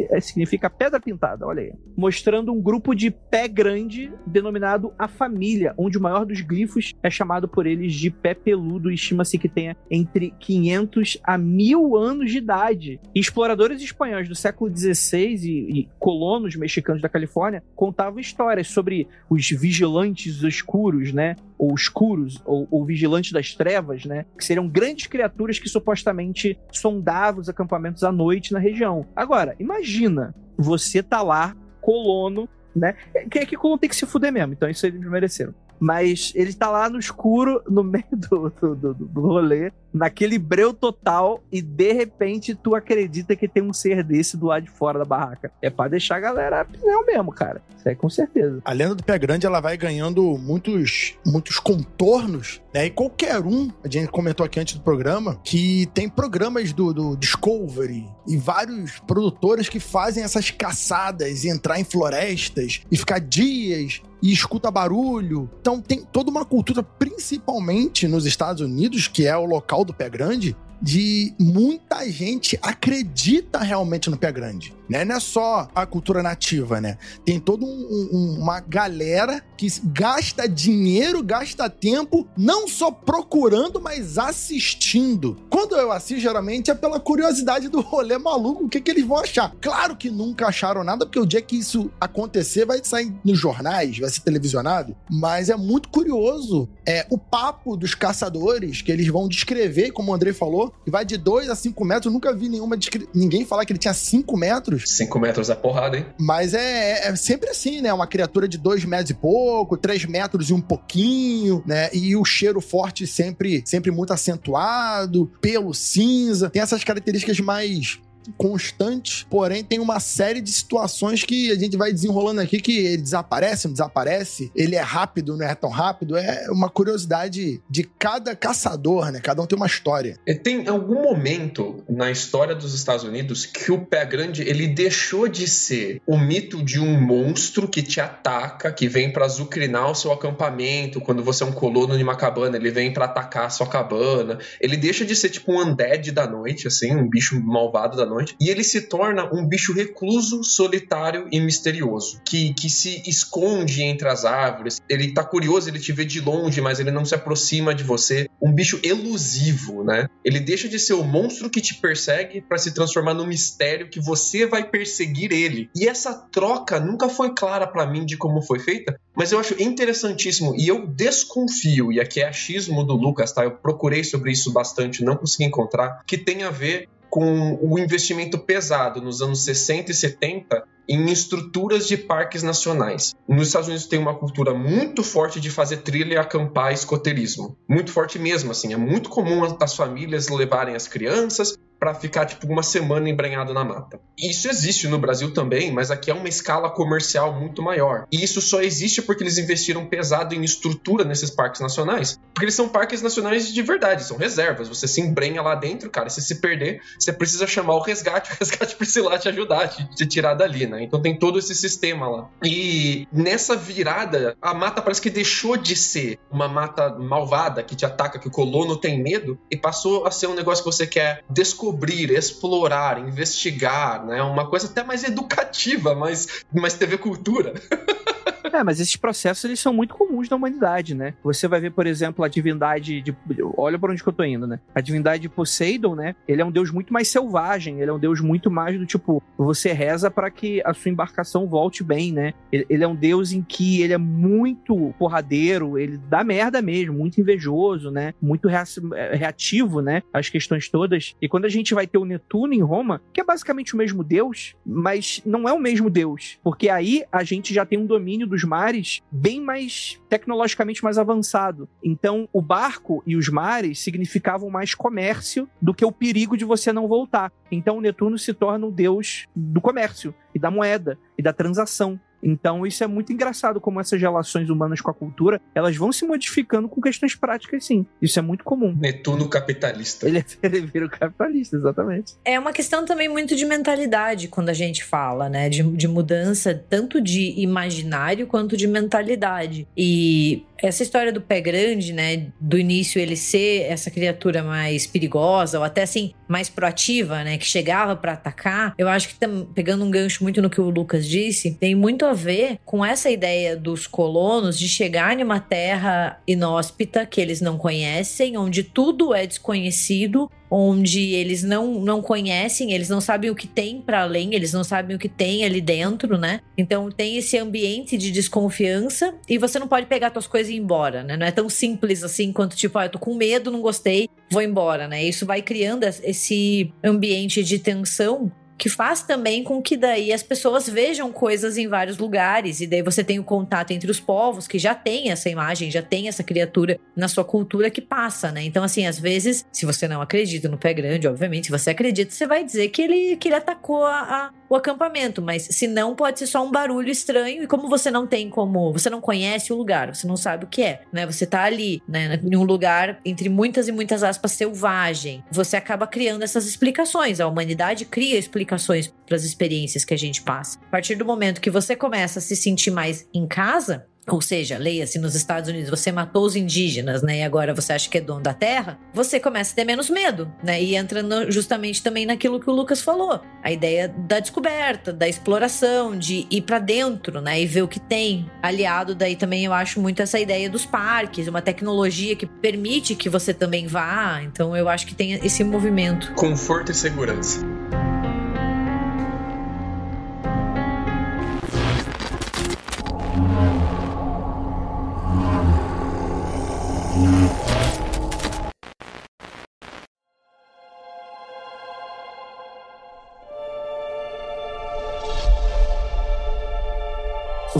[0.09, 1.73] é, significa pedra pintada, olha aí.
[1.95, 7.09] Mostrando um grupo de pé grande denominado a família, onde o maior dos glifos é
[7.09, 12.31] chamado por eles de pé peludo e estima-se que tenha entre 500 a 1000 anos
[12.31, 12.99] de idade.
[13.13, 19.49] Exploradores espanhóis do século XVI e, e colonos mexicanos da Califórnia contavam histórias sobre os
[19.49, 21.35] vigilantes escuros, né?
[21.57, 24.25] ou escuros, ou, ou vigilantes das trevas, né?
[24.37, 29.05] Que seriam grandes criaturas que supostamente sondavam os acampamentos à noite na região.
[29.15, 32.93] Agora, imagina, você tá lá, colono, né?
[33.29, 35.53] Que é que colono tem que se fuder mesmo, então isso eles mereceram.
[35.79, 40.73] Mas ele tá lá no escuro, no meio do, do, do, do rolê, naquele breu
[40.73, 44.99] total, e de repente tu acredita que tem um ser desse do lado de fora
[44.99, 45.51] da barraca.
[45.61, 47.61] É para deixar a galera pneu mesmo, cara.
[47.77, 48.61] Isso aí com certeza.
[48.65, 52.87] A lenda do pé grande, ela vai ganhando muitos, muitos contornos, né?
[52.87, 57.15] E qualquer um, a gente comentou aqui antes do programa, que tem programas do, do
[57.15, 64.01] Discovery e vários produtores que fazem essas caçadas e entrar em florestas e ficar dias
[64.25, 65.47] e escuta barulho.
[65.61, 70.09] Então tem toda uma cultura, principalmente nos Estados Unidos, que é o local do pé
[70.09, 74.73] grande, de muita gente acredita realmente no pé grande.
[74.89, 75.03] Né?
[75.03, 76.97] Não é só a cultura nativa, né?
[77.25, 84.17] Tem toda um, um, uma galera que gasta dinheiro, gasta tempo, não só procurando, mas
[84.17, 85.37] assistindo.
[85.49, 89.17] Quando eu assisto, geralmente é pela curiosidade do rolê maluco, o que, que eles vão
[89.17, 89.53] achar.
[89.59, 93.97] Claro que nunca acharam nada, porque o dia que isso acontecer vai sair nos jornais,
[93.97, 99.27] vai ser televisionado, mas é muito curioso é, o papo dos caçadores que eles vão
[99.27, 102.05] descrever, como o André falou, e vai de 2 a 5 metros.
[102.05, 102.77] Eu nunca vi nenhuma
[103.13, 104.83] ninguém falar que ele tinha 5 metros.
[104.87, 106.05] 5 metros é porrada, hein?
[106.19, 107.93] Mas é, é, sempre assim, né?
[107.93, 111.89] Uma criatura de 2 metros e pouco, 3 metros e um pouquinho, né?
[111.93, 116.49] E o cheiro forte sempre, sempre muito acentuado, pelo cinza.
[116.49, 117.99] Tem essas características mais
[118.37, 123.01] constante, porém tem uma série de situações que a gente vai desenrolando aqui que ele
[123.01, 128.35] desaparece, não desaparece, ele é rápido, não é tão rápido, é uma curiosidade de cada
[128.35, 129.19] caçador, né?
[129.19, 130.17] Cada um tem uma história.
[130.25, 135.27] E tem algum momento na história dos Estados Unidos que o pé grande ele deixou
[135.27, 139.95] de ser o mito de um monstro que te ataca, que vem para azucrinar o
[139.95, 143.49] seu acampamento, quando você é um colono de uma cabana, ele vem para atacar a
[143.49, 144.37] sua cabana.
[144.59, 148.14] Ele deixa de ser tipo um undead da noite, assim, um bicho malvado da noite
[148.15, 153.83] noite, e ele se torna um bicho recluso, solitário e misterioso, que, que se esconde
[153.83, 154.81] entre as árvores.
[154.89, 158.27] Ele tá curioso, ele te vê de longe, mas ele não se aproxima de você.
[158.41, 160.07] Um bicho elusivo, né?
[160.23, 163.99] Ele deixa de ser o monstro que te persegue para se transformar no mistério que
[163.99, 165.69] você vai perseguir ele.
[165.75, 169.61] E essa troca nunca foi clara para mim de como foi feita, mas eu acho
[169.61, 173.43] interessantíssimo e eu desconfio, e aqui é achismo do Lucas, tá?
[173.43, 178.37] Eu procurei sobre isso bastante, não consegui encontrar, que tem a ver com o investimento
[178.37, 183.15] pesado nos anos 60 e 70 em estruturas de parques nacionais.
[183.27, 187.57] Nos Estados Unidos tem uma cultura muito forte de fazer trilha, acampar escoteirismo.
[187.67, 188.73] Muito forte mesmo, assim.
[188.73, 193.63] É muito comum as famílias levarem as crianças para ficar tipo uma semana embranhado na
[193.63, 193.99] mata.
[194.17, 198.07] Isso existe no Brasil também, mas aqui é uma escala comercial muito maior.
[198.11, 202.19] E isso só existe porque eles investiram pesado em estrutura nesses parques nacionais.
[202.33, 204.69] Porque eles são parques nacionais de verdade, são reservas.
[204.69, 208.35] Você se embrenha lá dentro, cara, se se perder, você precisa chamar o resgate, o
[208.39, 210.83] resgate precisa lá te ajudar, te, te tirar dali, né?
[210.83, 212.29] Então tem todo esse sistema lá.
[212.43, 217.85] E nessa virada, a mata parece que deixou de ser uma mata malvada que te
[217.85, 221.23] ataca, que o colono tem medo, e passou a ser um negócio que você quer
[221.29, 224.21] descobrir descobrir, explorar, investigar, né?
[224.21, 227.53] Uma coisa até mais educativa, mais, mais TV Cultura.
[228.53, 231.13] É, mas esses processos eles são muito comuns na humanidade, né?
[231.23, 233.15] Você vai ver, por exemplo, a divindade de.
[233.57, 234.59] Olha para onde que eu tô indo, né?
[234.73, 236.15] A divindade de Poseidon, né?
[236.27, 239.21] Ele é um deus muito mais selvagem, ele é um deus muito mais do tipo,
[239.37, 242.33] você reza para que a sua embarcação volte bem, né?
[242.51, 247.19] Ele, é um deus em que ele é muito porradeiro, ele dá merda mesmo, muito
[247.19, 248.13] invejoso, né?
[248.21, 250.03] Muito reativo, né?
[250.13, 251.15] As questões todas.
[251.21, 254.03] E quando a gente vai ter o Netuno em Roma, que é basicamente o mesmo
[254.03, 258.27] deus, mas não é o mesmo deus, porque aí a gente já tem um domínio
[258.35, 261.69] dos mares bem mais tecnologicamente mais avançado.
[261.81, 266.73] Então, o barco e os mares significavam mais comércio do que o perigo de você
[266.73, 267.31] não voltar.
[267.49, 271.97] Então, o Netuno se torna o deus do comércio e da moeda e da transação.
[272.25, 276.05] Então isso é muito engraçado como essas relações humanas com a cultura, elas vão se
[276.05, 277.85] modificando com questões práticas, sim.
[278.01, 278.75] Isso é muito comum.
[278.75, 280.07] Netuno capitalista.
[280.07, 282.15] Ele, é, ele vira o capitalista, exatamente.
[282.25, 285.47] É uma questão também muito de mentalidade quando a gente fala, né?
[285.49, 289.67] De, de mudança tanto de imaginário quanto de mentalidade.
[289.77, 292.27] E essa história do pé grande, né?
[292.39, 297.37] Do início ele ser essa criatura mais perigosa, ou até assim, mais proativa, né?
[297.37, 298.73] Que chegava para atacar.
[298.77, 299.15] Eu acho que
[299.53, 303.09] pegando um gancho muito no que o Lucas disse, tem muito a ver com essa
[303.09, 309.13] ideia dos colonos de chegar em uma terra inóspita que eles não conhecem, onde tudo
[309.13, 314.33] é desconhecido onde eles não, não conhecem, eles não sabem o que tem para além,
[314.33, 316.39] eles não sabem o que tem ali dentro, né?
[316.57, 320.59] Então tem esse ambiente de desconfiança e você não pode pegar suas coisas e ir
[320.59, 321.17] embora, né?
[321.17, 324.41] Não é tão simples assim quanto tipo, ah, eu tô com medo, não gostei, vou
[324.41, 325.03] embora, né?
[325.03, 330.67] Isso vai criando esse ambiente de tensão que faz também com que daí as pessoas
[330.67, 334.57] vejam coisas em vários lugares e daí você tem o contato entre os povos que
[334.57, 338.43] já tem essa imagem, já tem essa criatura na sua cultura que passa, né?
[338.43, 342.11] Então assim, às vezes, se você não acredita no pé grande, obviamente, se você acredita,
[342.11, 345.95] você vai dizer que ele que ele atacou a, a, o acampamento, mas se não
[345.95, 349.51] pode ser só um barulho estranho e como você não tem como, você não conhece
[349.51, 351.05] o lugar, você não sabe o que é, né?
[351.05, 355.23] Você tá ali, né, em um lugar entre muitas e muitas aspas selvagem.
[355.31, 360.21] Você acaba criando essas explicações, a humanidade cria explicações para as experiências que a gente
[360.21, 360.59] passa.
[360.67, 364.57] A partir do momento que você começa a se sentir mais em casa, ou seja,
[364.57, 367.19] leia-se nos Estados Unidos, você matou os indígenas, né?
[367.19, 370.31] E agora você acha que é dono da terra, você começa a ter menos medo,
[370.43, 370.61] né?
[370.61, 375.07] E entra no, justamente também naquilo que o Lucas falou, a ideia da descoberta, da
[375.07, 377.41] exploração, de ir para dentro, né?
[377.41, 378.29] E ver o que tem.
[378.41, 383.09] Aliado daí também eu acho muito essa ideia dos parques, uma tecnologia que permite que
[383.09, 384.21] você também vá.
[384.23, 386.13] Então eu acho que tem esse movimento.
[386.13, 387.43] Conforto e segurança.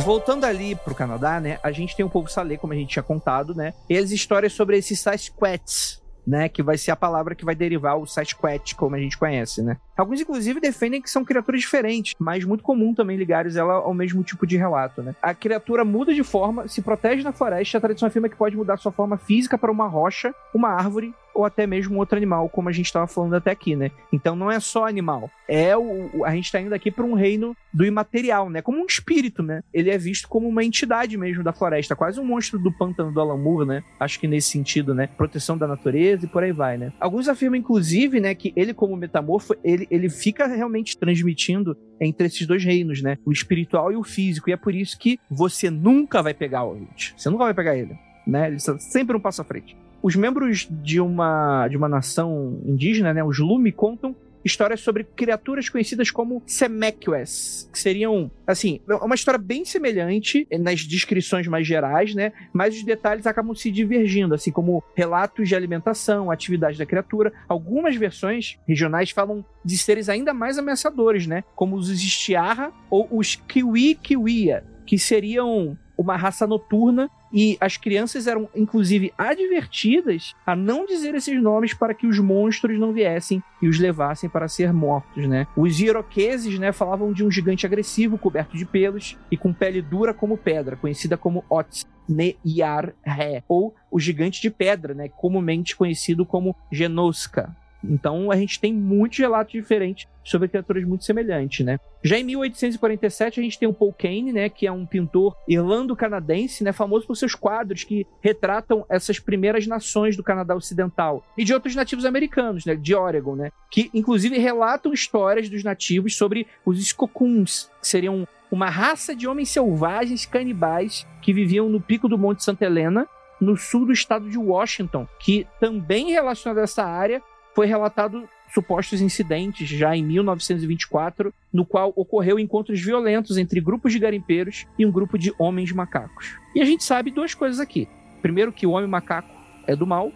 [0.06, 1.58] Voltando ali pro Canadá, né?
[1.64, 3.74] A gente tem o povo Salé, como a gente tinha contado, né?
[3.90, 6.50] E as histórias sobre esses Sasquatches, né?
[6.50, 9.78] Que vai ser a palavra que vai derivar o Sasquatch, como a gente conhece, né?
[9.98, 14.24] Alguns, inclusive, defendem que são criaturas diferentes, mas muito comum também ligar ela ao mesmo
[14.24, 15.16] tipo de relato, né?
[15.22, 18.78] A criatura muda de forma, se protege na floresta, a tradição afirma que pode mudar
[18.78, 22.72] sua forma física para uma rocha, uma árvore ou até mesmo outro animal, como a
[22.72, 23.92] gente estava falando até aqui, né?
[24.12, 27.56] Então não é só animal, é o a gente está indo aqui para um reino
[27.74, 28.62] do imaterial, né?
[28.62, 29.62] Como um espírito, né?
[29.74, 33.20] Ele é visto como uma entidade mesmo da floresta, quase um monstro do pântano do
[33.20, 33.84] Alamur, né?
[34.00, 35.08] Acho que nesse sentido, né?
[35.08, 36.94] Proteção da natureza e por aí vai, né?
[37.00, 42.48] Alguns afirmam inclusive, né, que ele como metamorfo, ele ele, fica realmente transmitindo entre esses
[42.48, 43.18] dois reinos, né?
[43.26, 44.50] O espiritual e o físico.
[44.50, 47.14] E é por isso que você nunca vai pegar o Ovid.
[47.18, 48.48] Você nunca vai pegar ele, né?
[48.48, 49.76] Ele sempre um passo à frente.
[50.06, 54.16] Os membros de uma, de uma nação indígena, né, os Lumi, contam
[54.46, 61.48] histórias sobre criaturas conhecidas como Semeques, que seriam, assim, uma história bem semelhante nas descrições
[61.48, 62.34] mais gerais, né?
[62.54, 67.34] Mas os detalhes acabam se divergindo, assim como relatos de alimentação, atividade da criatura.
[67.50, 71.44] Algumas versões regionais falam de seres ainda mais ameaçadores, né?
[71.56, 78.48] Como os Istiarra ou os Kiwi-Kiwia, que seriam uma raça noturna e as crianças eram,
[78.56, 83.78] inclusive, advertidas a não dizer esses nomes para que os monstros não viessem e os
[83.78, 85.46] levassem para ser mortos, né?
[85.58, 90.14] Os iroqueses, né, falavam de um gigante agressivo coberto de pelos e com pele dura
[90.14, 91.86] como pedra, conhecida como Ots.
[92.08, 97.56] Neyar-Ré, ou o gigante de pedra, né, comumente conhecido como Genosca.
[97.90, 101.80] Então a gente tem muitos relatos diferentes sobre criaturas muito semelhantes, né?
[102.04, 106.64] Já em 1847 a gente tem o Paul Kane, né, que é um pintor irlando-canadense,
[106.64, 111.54] né, famoso por seus quadros que retratam essas primeiras nações do Canadá Ocidental e de
[111.54, 116.80] outros nativos americanos, né, de Oregon, né, que inclusive relatam histórias dos nativos sobre os
[116.80, 122.44] Skokuns, que seriam uma raça de homens selvagens canibais que viviam no pico do Monte
[122.44, 123.08] Santa Helena,
[123.40, 127.22] no sul do estado de Washington, que também relacionado a essa área
[127.56, 134.00] foi relatado supostos incidentes já em 1924, no qual ocorreu encontros violentos entre grupos de
[134.00, 136.38] garimpeiros e um grupo de homens macacos.
[136.54, 137.88] E a gente sabe duas coisas aqui.
[138.22, 139.30] Primeiro que o homem macaco
[139.66, 140.12] é do mal,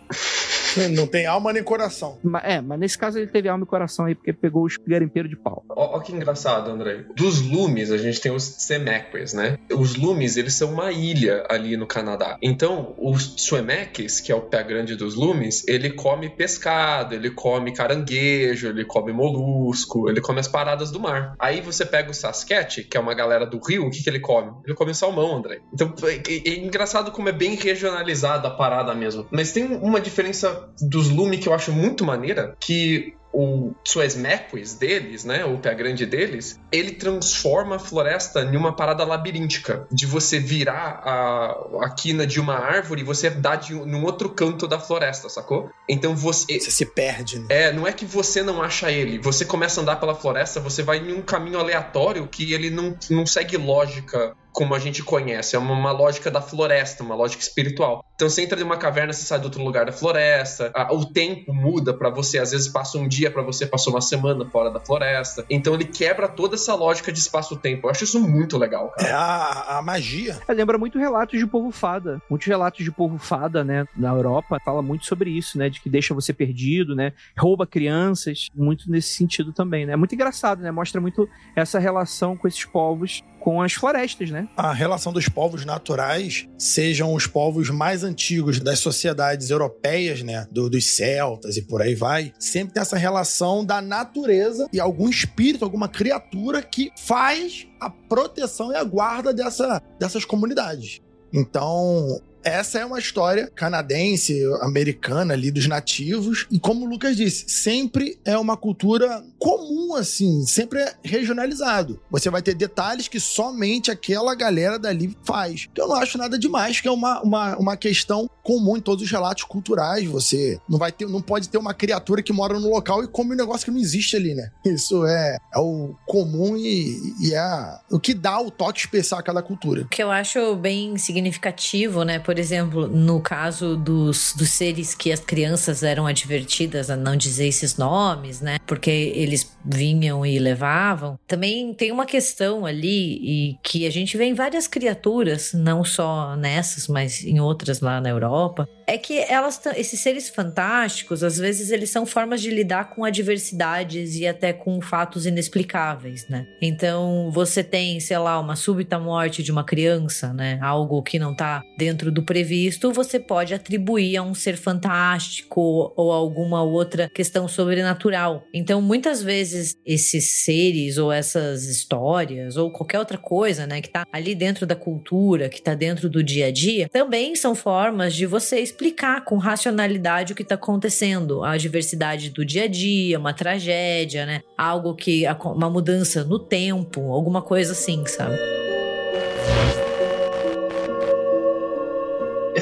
[0.92, 2.18] Não tem alma nem coração.
[2.44, 5.38] É, mas nesse caso ele teve alma e coração aí, porque pegou os garimpeiros de
[5.38, 5.64] pau.
[5.70, 7.06] Ó, ó, que engraçado, André.
[7.16, 9.58] Dos lumes, a gente tem os Semeques, né?
[9.72, 12.38] Os lumes, eles são uma ilha ali no Canadá.
[12.42, 17.74] Então, os Suemeques, que é o pé grande dos lumes, ele come pescado, ele come
[17.74, 21.36] caranguejo, ele come molusco, ele come as paradas do mar.
[21.40, 24.20] Aí você pega o Sasquatch, que é uma galera do rio, o que, que ele
[24.20, 24.52] come?
[24.66, 25.60] Ele come salmão, André.
[25.74, 29.28] Então, é, é engraçado como é bem regionalizada a parada mesmo.
[29.32, 35.24] Mas tem uma diferença dos Lume que eu acho muito maneira, que o Suesmequis deles,
[35.24, 40.40] né, o pé grande deles, ele transforma a floresta em uma parada labiríntica, de você
[40.40, 44.80] virar a, a quina de uma árvore e você dar de num outro canto da
[44.80, 45.70] floresta, sacou?
[45.88, 47.46] Então você Você se perde, né?
[47.50, 50.82] é, não é que você não acha ele, você começa a andar pela floresta, você
[50.82, 55.56] vai em um caminho aleatório que ele não, não segue lógica como a gente conhece,
[55.56, 58.04] é uma, uma lógica da floresta, uma lógica espiritual.
[58.16, 61.06] Então você entra em uma caverna, você sai de outro lugar da floresta, a- o
[61.06, 64.70] tempo muda pra você, às vezes passa um dia pra você, passou uma semana fora
[64.70, 65.46] da floresta.
[65.50, 67.88] Então ele quebra toda essa lógica de espaço-tempo.
[67.88, 69.08] Eu acho isso muito legal, cara.
[69.10, 70.38] É a, a magia.
[70.48, 72.22] É, lembra muito relatos de povo fada.
[72.30, 75.90] Muitos relatos de povo fada, né, na Europa, fala muito sobre isso, né, de que
[75.90, 79.94] deixa você perdido, né, rouba crianças, muito nesse sentido também, né.
[79.94, 84.48] É muito engraçado, né, mostra muito essa relação com esses povos com as florestas, né.
[84.58, 90.46] A relação dos povos naturais, sejam os povos mais antigos das sociedades europeias, né?
[90.52, 95.10] do- dos celtas e por aí vai, sempre tem essa relação da natureza e algum
[95.10, 101.00] espírito, alguma criatura que faz a proteção e a guarda dessa, dessas comunidades.
[101.34, 106.48] Então, essa é uma história canadense, americana ali dos nativos.
[106.52, 112.00] E como o Lucas disse, sempre é uma cultura comum, assim, sempre é regionalizado.
[112.10, 115.68] Você vai ter detalhes que somente aquela galera dali faz.
[115.74, 119.04] Que eu não acho nada demais, que é uma, uma, uma questão comum em todos
[119.04, 120.06] os relatos culturais.
[120.06, 123.34] Você não vai ter, não pode ter uma criatura que mora no local e come
[123.34, 124.50] um negócio que não existe ali, né?
[124.66, 129.24] Isso é, é o comum e, e é o que dá o toque especial a
[129.24, 129.84] cada cultura.
[129.84, 132.20] O que eu acho bem significativo, né?
[132.30, 137.48] Por exemplo, no caso dos, dos seres que as crianças eram advertidas a não dizer
[137.48, 138.60] esses nomes, né?
[138.68, 141.18] Porque eles vinham e levavam.
[141.28, 146.36] Também tem uma questão ali e que a gente vê em várias criaturas, não só
[146.36, 151.70] nessas, mas em outras lá na Europa, é que elas, esses seres fantásticos, às vezes
[151.70, 156.48] eles são formas de lidar com adversidades e até com fatos inexplicáveis, né?
[156.60, 160.58] Então, você tem, sei lá, uma súbita morte de uma criança, né?
[160.62, 166.12] Algo que não tá dentro do previsto, você pode atribuir a um ser fantástico ou
[166.12, 168.44] alguma outra questão sobrenatural.
[168.54, 174.06] Então, muitas vezes esses seres ou essas histórias ou qualquer outra coisa, né, que tá
[174.12, 178.26] ali dentro da cultura, que tá dentro do dia a dia, também são formas de
[178.26, 183.34] você explicar com racionalidade o que tá acontecendo, a diversidade do dia a dia, uma
[183.34, 184.42] tragédia, né?
[184.58, 188.38] Algo que uma mudança no tempo, alguma coisa assim, sabe?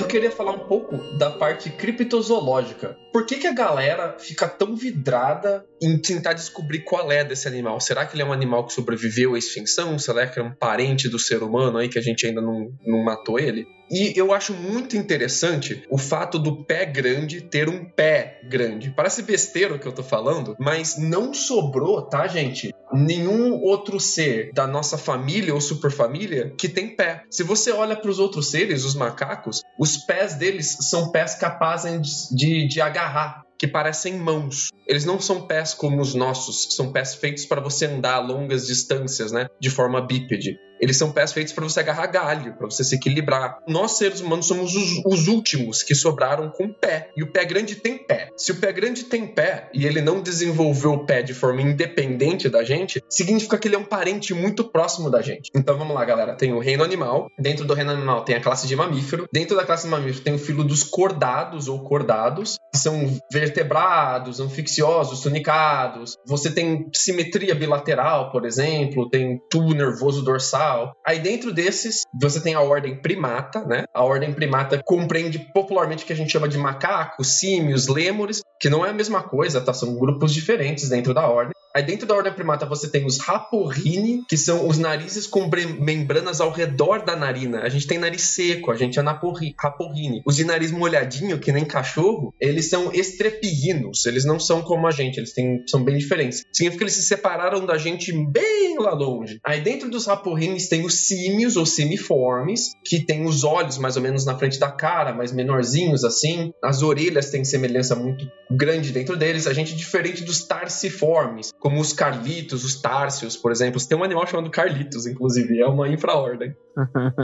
[0.07, 2.97] Eu, queria falar um pouco da parte criptozoológica.
[3.11, 7.81] Por que, que a galera fica tão vidrada em tentar descobrir qual é desse animal?
[7.81, 9.99] Será que ele é um animal que sobreviveu à extinção?
[9.99, 13.03] Será que é um parente do ser humano aí que a gente ainda não, não
[13.03, 13.67] matou ele?
[13.89, 18.91] E eu acho muito interessante o fato do pé grande ter um pé grande.
[18.95, 22.73] Parece besteira o que eu tô falando, mas não sobrou, tá, gente?
[22.93, 27.23] Nenhum outro ser da nossa família ou superfamília que tem pé.
[27.29, 32.29] Se você olha para os outros seres, os macacos, os pés deles são pés capazes
[32.31, 34.69] de, de agarrar que parecem mãos.
[34.87, 38.65] Eles não são pés como os nossos, que são pés feitos para você andar longas
[38.65, 40.57] distâncias, né, de forma bípede.
[40.79, 43.59] Eles são pés feitos para você agarrar galho, para você se equilibrar.
[43.67, 47.09] Nós, seres humanos, somos os, os, últimos que sobraram com pé.
[47.17, 48.29] E o pé grande tem pé.
[48.37, 52.49] Se o pé grande tem pé e ele não desenvolveu o pé de forma independente
[52.49, 55.49] da gente, significa que ele é um parente muito próximo da gente.
[55.55, 56.35] Então vamos lá, galera.
[56.35, 57.27] Tem o reino animal.
[57.39, 59.27] Dentro do reino animal tem a classe de mamífero.
[59.31, 64.39] Dentro da classe de mamífero tem o filo dos cordados ou cordados, que são vertebrados,
[64.77, 66.17] anfixiosos, tunicados.
[66.25, 69.09] Você tem simetria bilateral, por exemplo.
[69.09, 73.85] Tem tubo nervoso dorsal Aí dentro desses, você tem a ordem primata, né?
[73.93, 78.69] A ordem primata compreende popularmente o que a gente chama de macacos, símios, lêmures, que
[78.69, 79.73] não é a mesma coisa, tá?
[79.73, 81.53] São grupos diferentes dentro da ordem.
[81.75, 85.47] Aí dentro da ordem primata você tem os raporrini, que são os narizes com
[85.79, 87.61] membranas ao redor da narina.
[87.61, 90.23] A gente tem nariz seco, a gente é raporrini.
[90.25, 94.07] Os de nariz molhadinho, que nem cachorro, eles são estrepirrinos.
[94.07, 96.43] Eles não são como a gente, eles têm, são bem diferentes.
[96.51, 99.39] Significa que eles se separaram da gente bem lá longe.
[99.43, 104.03] Aí dentro dos raporrinis tem os símios ou semiformes, que tem os olhos mais ou
[104.03, 106.51] menos na frente da cara, mais menorzinhos assim.
[106.63, 109.47] As orelhas têm semelhança muito grande dentro deles.
[109.47, 113.81] A gente é diferente dos tarsiformes, como os Carlitos, os Tárcios, por exemplo.
[113.87, 116.53] Tem um animal chamado Carlitos, inclusive, é uma infraordem.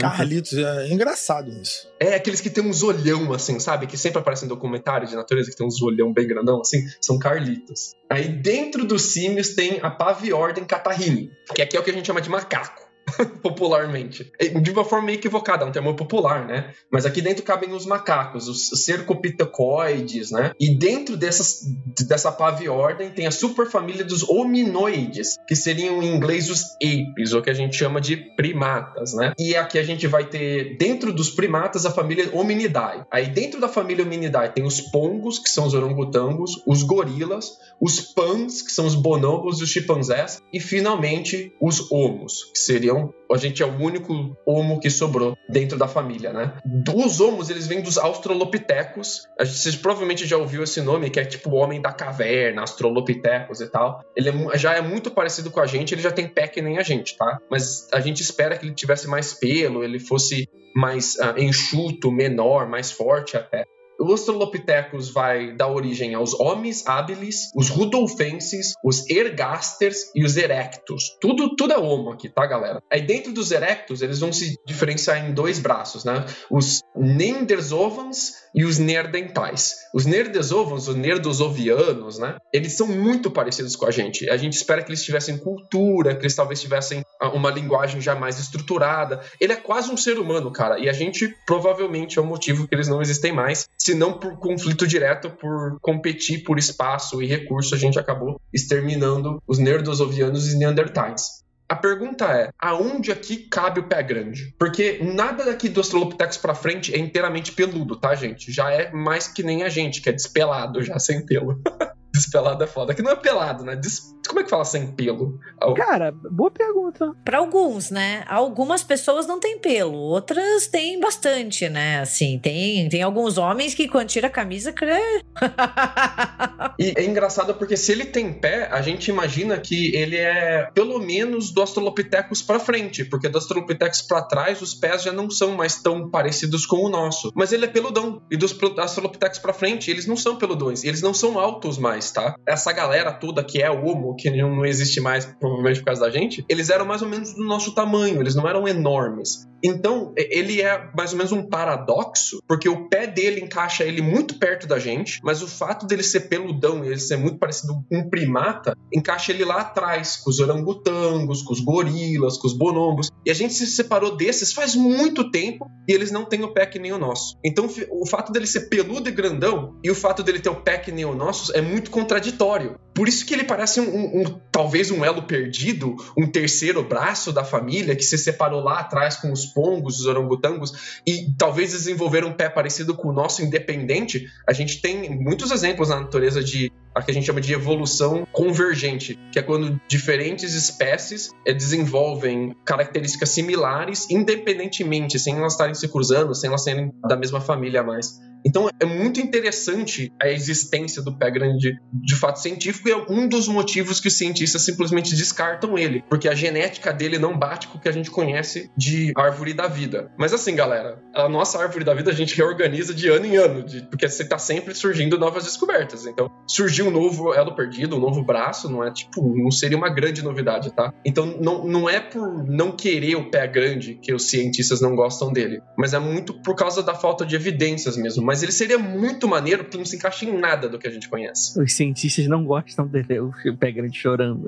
[0.00, 1.88] Carlitos, é engraçado isso.
[1.98, 3.86] É, aqueles que tem uns olhão, assim, sabe?
[3.86, 7.18] Que sempre aparecem em documentários de natureza, que tem uns olhão bem grandão, assim, são
[7.18, 7.94] Carlitos.
[8.10, 12.06] Aí dentro dos símios tem a paviordem catarrini, que aqui é o que a gente
[12.06, 12.83] chama de macaco.
[13.42, 14.32] popularmente.
[14.62, 16.72] De uma forma meio equivocada, é um termo popular, né?
[16.90, 20.52] Mas aqui dentro cabem os macacos, os cercopitacoides, né?
[20.58, 21.60] E dentro dessas,
[22.06, 27.50] dessa paviordem tem a superfamília dos hominoides, que seriam em inglês os apes, ou que
[27.50, 29.32] a gente chama de primatas, né?
[29.38, 33.04] E aqui a gente vai ter, dentro dos primatas, a família Hominidae.
[33.10, 38.00] Aí dentro da família Hominidae tem os pongos, que são os orangotangos, os gorilas, os
[38.00, 42.93] pans, que são os bonobos e os chimpanzés, e finalmente os homos, que seriam
[43.30, 46.54] a gente é o único homo que sobrou dentro da família, né?
[46.94, 49.26] Os homos, eles vêm dos australopitecos.
[49.38, 52.60] A gente, vocês provavelmente já ouviu esse nome, que é tipo o homem da caverna,
[52.60, 54.04] australopitecos e tal.
[54.16, 56.78] Ele é, já é muito parecido com a gente, ele já tem pé que nem
[56.78, 57.38] a gente, tá?
[57.50, 62.68] Mas a gente espera que ele tivesse mais pelo, ele fosse mais uh, enxuto, menor,
[62.68, 63.64] mais forte até.
[64.00, 71.16] Australopithecus vai dar origem aos homens habilis, os rudolfenses, os ergasters e os erectus.
[71.20, 72.82] Tudo, tudo é homo aqui, tá, galera?
[72.90, 76.24] Aí dentro dos erectus, eles vão se diferenciar em dois braços, né?
[76.50, 79.74] Os neandersovans e os neandertais.
[79.92, 82.36] Os neandersovans, os nerdosovianos, né?
[82.52, 84.28] Eles são muito parecidos com a gente.
[84.30, 88.14] A gente espera que eles tivessem cultura, que eles talvez tivessem ah, uma linguagem já
[88.14, 89.20] mais estruturada.
[89.40, 90.78] Ele é quase um ser humano, cara.
[90.78, 94.38] E a gente provavelmente é o motivo que eles não existem mais se não por
[94.38, 100.56] conflito direto, por competir por espaço e recurso, a gente acabou exterminando os nerdosovianos e
[100.56, 101.44] neandertais.
[101.68, 104.54] A pergunta é, aonde aqui cabe o pé grande?
[104.58, 108.50] Porque nada daqui do Australopithecus para frente é inteiramente peludo, tá, gente?
[108.50, 111.60] Já é mais que nem a gente, que é despelado já sem pelo.
[112.14, 112.94] Despelado é foda.
[112.94, 113.74] Que não é pelado, né?
[113.74, 114.14] Des...
[114.28, 115.38] Como é que fala sem pelo?
[115.76, 117.12] Cara, boa pergunta.
[117.24, 118.24] Para alguns, né?
[118.28, 122.00] Algumas pessoas não têm pelo, outras têm bastante, né?
[122.00, 125.22] Assim, tem, tem alguns homens que quando tira a camisa, crê.
[126.78, 131.00] e é engraçado porque se ele tem pé, a gente imagina que ele é pelo
[131.00, 135.52] menos do Australopithecus para frente, porque do Australopithecus para trás os pés já não são
[135.52, 137.32] mais tão parecidos com o nosso.
[137.34, 138.22] Mas ele é peludão.
[138.30, 142.10] E dos Australopithecus para frente, eles não são peludões, eles não são altos mais mais,
[142.10, 142.36] tá?
[142.46, 146.44] Essa galera toda que é homo, que não existe mais, provavelmente por causa da gente,
[146.48, 149.46] eles eram mais ou menos do nosso tamanho, eles não eram enormes.
[149.66, 154.38] Então, ele é mais ou menos um paradoxo, porque o pé dele encaixa ele muito
[154.38, 157.98] perto da gente, mas o fato dele ser peludão e ele ser muito parecido com
[157.98, 163.08] um primata, encaixa ele lá atrás, com os orangotangos, com os gorilas, com os bonobos.
[163.24, 166.66] E a gente se separou desses faz muito tempo e eles não têm o pé
[166.66, 167.38] que nem o nosso.
[167.42, 170.76] Então, o fato dele ser peludo e grandão e o fato dele ter o pé
[170.76, 172.76] que nem o nosso é muito contraditório.
[172.92, 177.32] Por isso que ele parece um, um, um, talvez um elo perdido, um terceiro braço
[177.32, 182.24] da família que se separou lá atrás com os pongos, os orangotangos, e talvez desenvolver
[182.24, 184.26] um pé parecido com o nosso independente.
[184.46, 188.24] A gente tem muitos exemplos na natureza de a que a gente chama de evolução
[188.30, 195.88] convergente, que é quando diferentes espécies eh, desenvolvem características similares independentemente, sem elas estarem se
[195.88, 198.20] cruzando, sem elas serem da mesma família mais.
[198.44, 203.26] Então é muito interessante a existência do pé grande de fato científico e é um
[203.26, 207.78] dos motivos que os cientistas simplesmente descartam ele, porque a genética dele não bate com
[207.78, 210.10] o que a gente conhece de árvore da vida.
[210.18, 213.62] Mas assim, galera, a nossa árvore da vida a gente reorganiza de ano em ano,
[213.62, 216.06] de, porque você tá sempre surgindo novas descobertas.
[216.06, 219.88] Então, surgiu um novo elo perdido, um novo braço, não é tipo, não seria uma
[219.88, 220.92] grande novidade, tá?
[221.04, 225.32] Então, não, não é por não querer o pé grande que os cientistas não gostam
[225.32, 228.24] dele, mas é muito por causa da falta de evidências mesmo.
[228.34, 231.08] Mas ele seria muito maneiro porque não se encaixa em nada do que a gente
[231.08, 231.56] conhece.
[231.56, 234.44] Os cientistas não gostam dele, o pé grande chorando.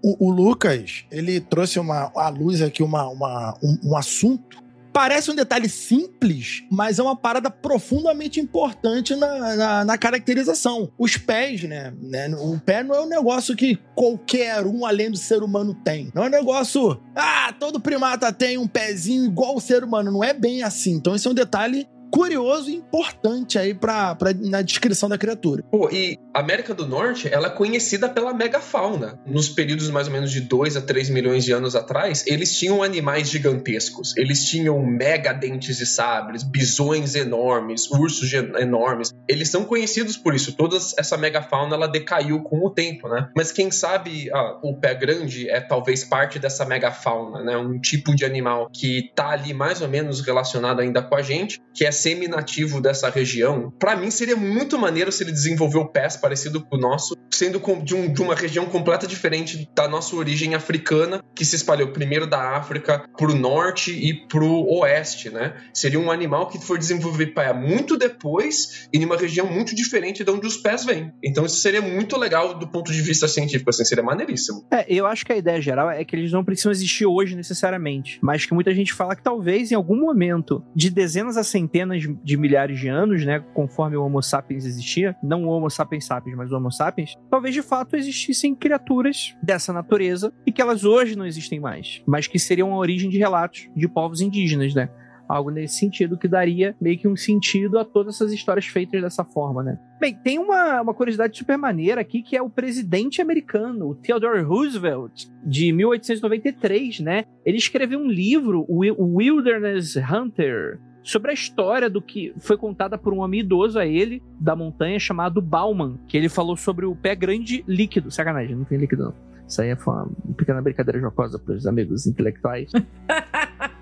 [0.00, 4.62] O, o, Lucas, ele trouxe uma, à luz aqui uma, uma um, um assunto
[4.94, 10.88] Parece um detalhe simples, mas é uma parada profundamente importante na, na, na, caracterização.
[10.96, 12.28] Os pés, né, né?
[12.36, 16.12] O pé não é um negócio que qualquer um além do ser humano tem.
[16.14, 17.02] Não é um negócio.
[17.12, 20.12] Ah, todo primata tem um pezinho igual o ser humano.
[20.12, 20.92] Não é bem assim.
[20.92, 25.62] Então, esse é um detalhe curioso e importante aí pra, pra, na descrição da criatura.
[25.70, 29.20] Pô, e a América do Norte, ela é conhecida pela megafauna.
[29.24, 32.82] Nos períodos mais ou menos de 2 a 3 milhões de anos atrás, eles tinham
[32.82, 34.16] animais gigantescos.
[34.16, 39.14] Eles tinham mega dentes de sabres, bisões enormes, ursos enormes.
[39.28, 40.56] Eles são conhecidos por isso.
[40.56, 43.28] Toda essa megafauna, ela decaiu com o tempo, né?
[43.36, 47.56] Mas quem sabe ah, o pé grande é talvez parte dessa megafauna, né?
[47.56, 51.62] Um tipo de animal que tá ali mais ou menos relacionado ainda com a gente,
[51.72, 56.60] que é semi-nativo dessa região, para mim seria muito maneiro se ele desenvolveu pés parecido
[56.60, 61.22] com o nosso, sendo de, um, de, uma região completa diferente da nossa origem africana,
[61.34, 65.54] que se espalhou primeiro da África pro norte e pro oeste, né?
[65.72, 70.24] Seria um animal que foi desenvolver pé muito depois e em uma região muito diferente
[70.24, 71.12] de onde os pés vêm.
[71.22, 74.64] Então isso seria muito legal do ponto de vista científico, assim, seria maneiríssimo.
[74.70, 78.18] É, eu acho que a ideia geral é que eles não precisam existir hoje necessariamente,
[78.22, 82.02] mas que muita gente fala que talvez em algum momento de dezenas a centenas centenas
[82.22, 86.36] de milhares de anos, né, conforme o Homo sapiens existia, não o Homo sapiens sapiens,
[86.36, 91.26] mas Homo sapiens, talvez de fato existissem criaturas dessa natureza e que elas hoje não
[91.26, 94.88] existem mais, mas que seriam a origem de relatos de povos indígenas, né?
[95.26, 99.24] Algo nesse sentido que daria meio que um sentido a todas essas histórias feitas dessa
[99.24, 99.78] forma, né?
[99.98, 104.42] Bem, tem uma, uma curiosidade super maneira aqui que é o presidente americano, o Theodore
[104.42, 107.24] Roosevelt, de 1893, né?
[107.44, 113.12] Ele escreveu um livro, o Wilderness Hunter, sobre a história do que foi contada por
[113.12, 117.14] um homem idoso a ele, da montanha, chamado Bauman, que ele falou sobre o pé
[117.14, 118.10] grande líquido.
[118.10, 119.14] Sacanagem, não tem líquido não.
[119.46, 122.72] Isso aí foi uma pequena brincadeira jocosa para os amigos intelectuais.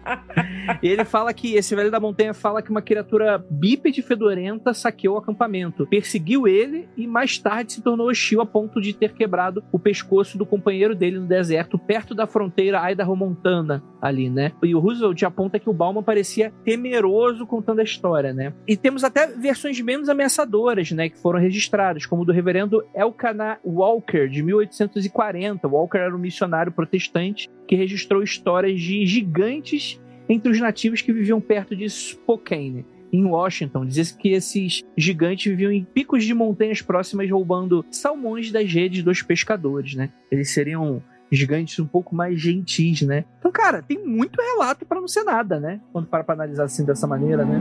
[0.82, 5.16] e ele fala que esse velho da montanha fala que uma criatura bípede fedorenta saqueou
[5.16, 9.62] o acampamento, perseguiu ele e mais tarde se tornou hostil a ponto de ter quebrado
[9.72, 14.52] o pescoço do companheiro dele no deserto, perto da fronteira Idaho-Montana, ali, né?
[14.62, 18.52] E o Roosevelt aponta que o Bauman parecia temeroso contando a história, né?
[18.66, 24.28] E temos até versões menos ameaçadoras, né, que foram registradas, como do reverendo Elkanah Walker,
[24.28, 25.68] de 1840.
[25.68, 31.40] Walker era um missionário protestante que registrou histórias de gigantes entre os nativos que viviam
[31.40, 33.84] perto de Spokane, em Washington.
[33.84, 39.22] Dizia-se que esses gigantes viviam em picos de montanhas próximas roubando salmões das redes dos
[39.22, 40.10] pescadores, né?
[40.30, 43.24] Eles seriam gigantes um pouco mais gentis, né?
[43.38, 45.80] Então, cara, tem muito relato para não ser nada, né?
[45.92, 47.60] Quando para pra analisar assim dessa maneira, né?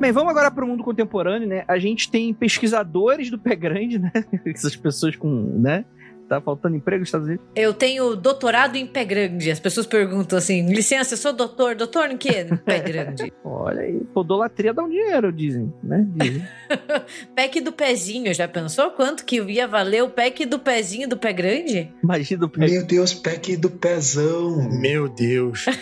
[0.00, 1.64] Bem, vamos agora para o mundo contemporâneo, né?
[1.66, 4.12] A gente tem pesquisadores do pé grande, né?
[4.44, 5.86] Essas pessoas com, né?
[6.34, 7.46] Tá faltando emprego nos Estados Unidos?
[7.54, 9.52] Eu tenho doutorado em pé grande.
[9.52, 11.76] As pessoas perguntam assim: licença, eu sou doutor.
[11.76, 12.46] Doutor em quê?
[12.64, 13.32] Pé grande.
[13.44, 16.04] Olha aí, podolatria dá um dinheiro, dizem, né?
[16.08, 16.44] Dizem.
[17.36, 21.32] pack do pezinho, já pensou quanto que ia valer o pack do pezinho do pé
[21.32, 21.92] grande?
[22.02, 22.66] Imagina do pé.
[22.66, 24.68] Meu Deus, pack do pezão.
[24.70, 25.66] Meu Deus.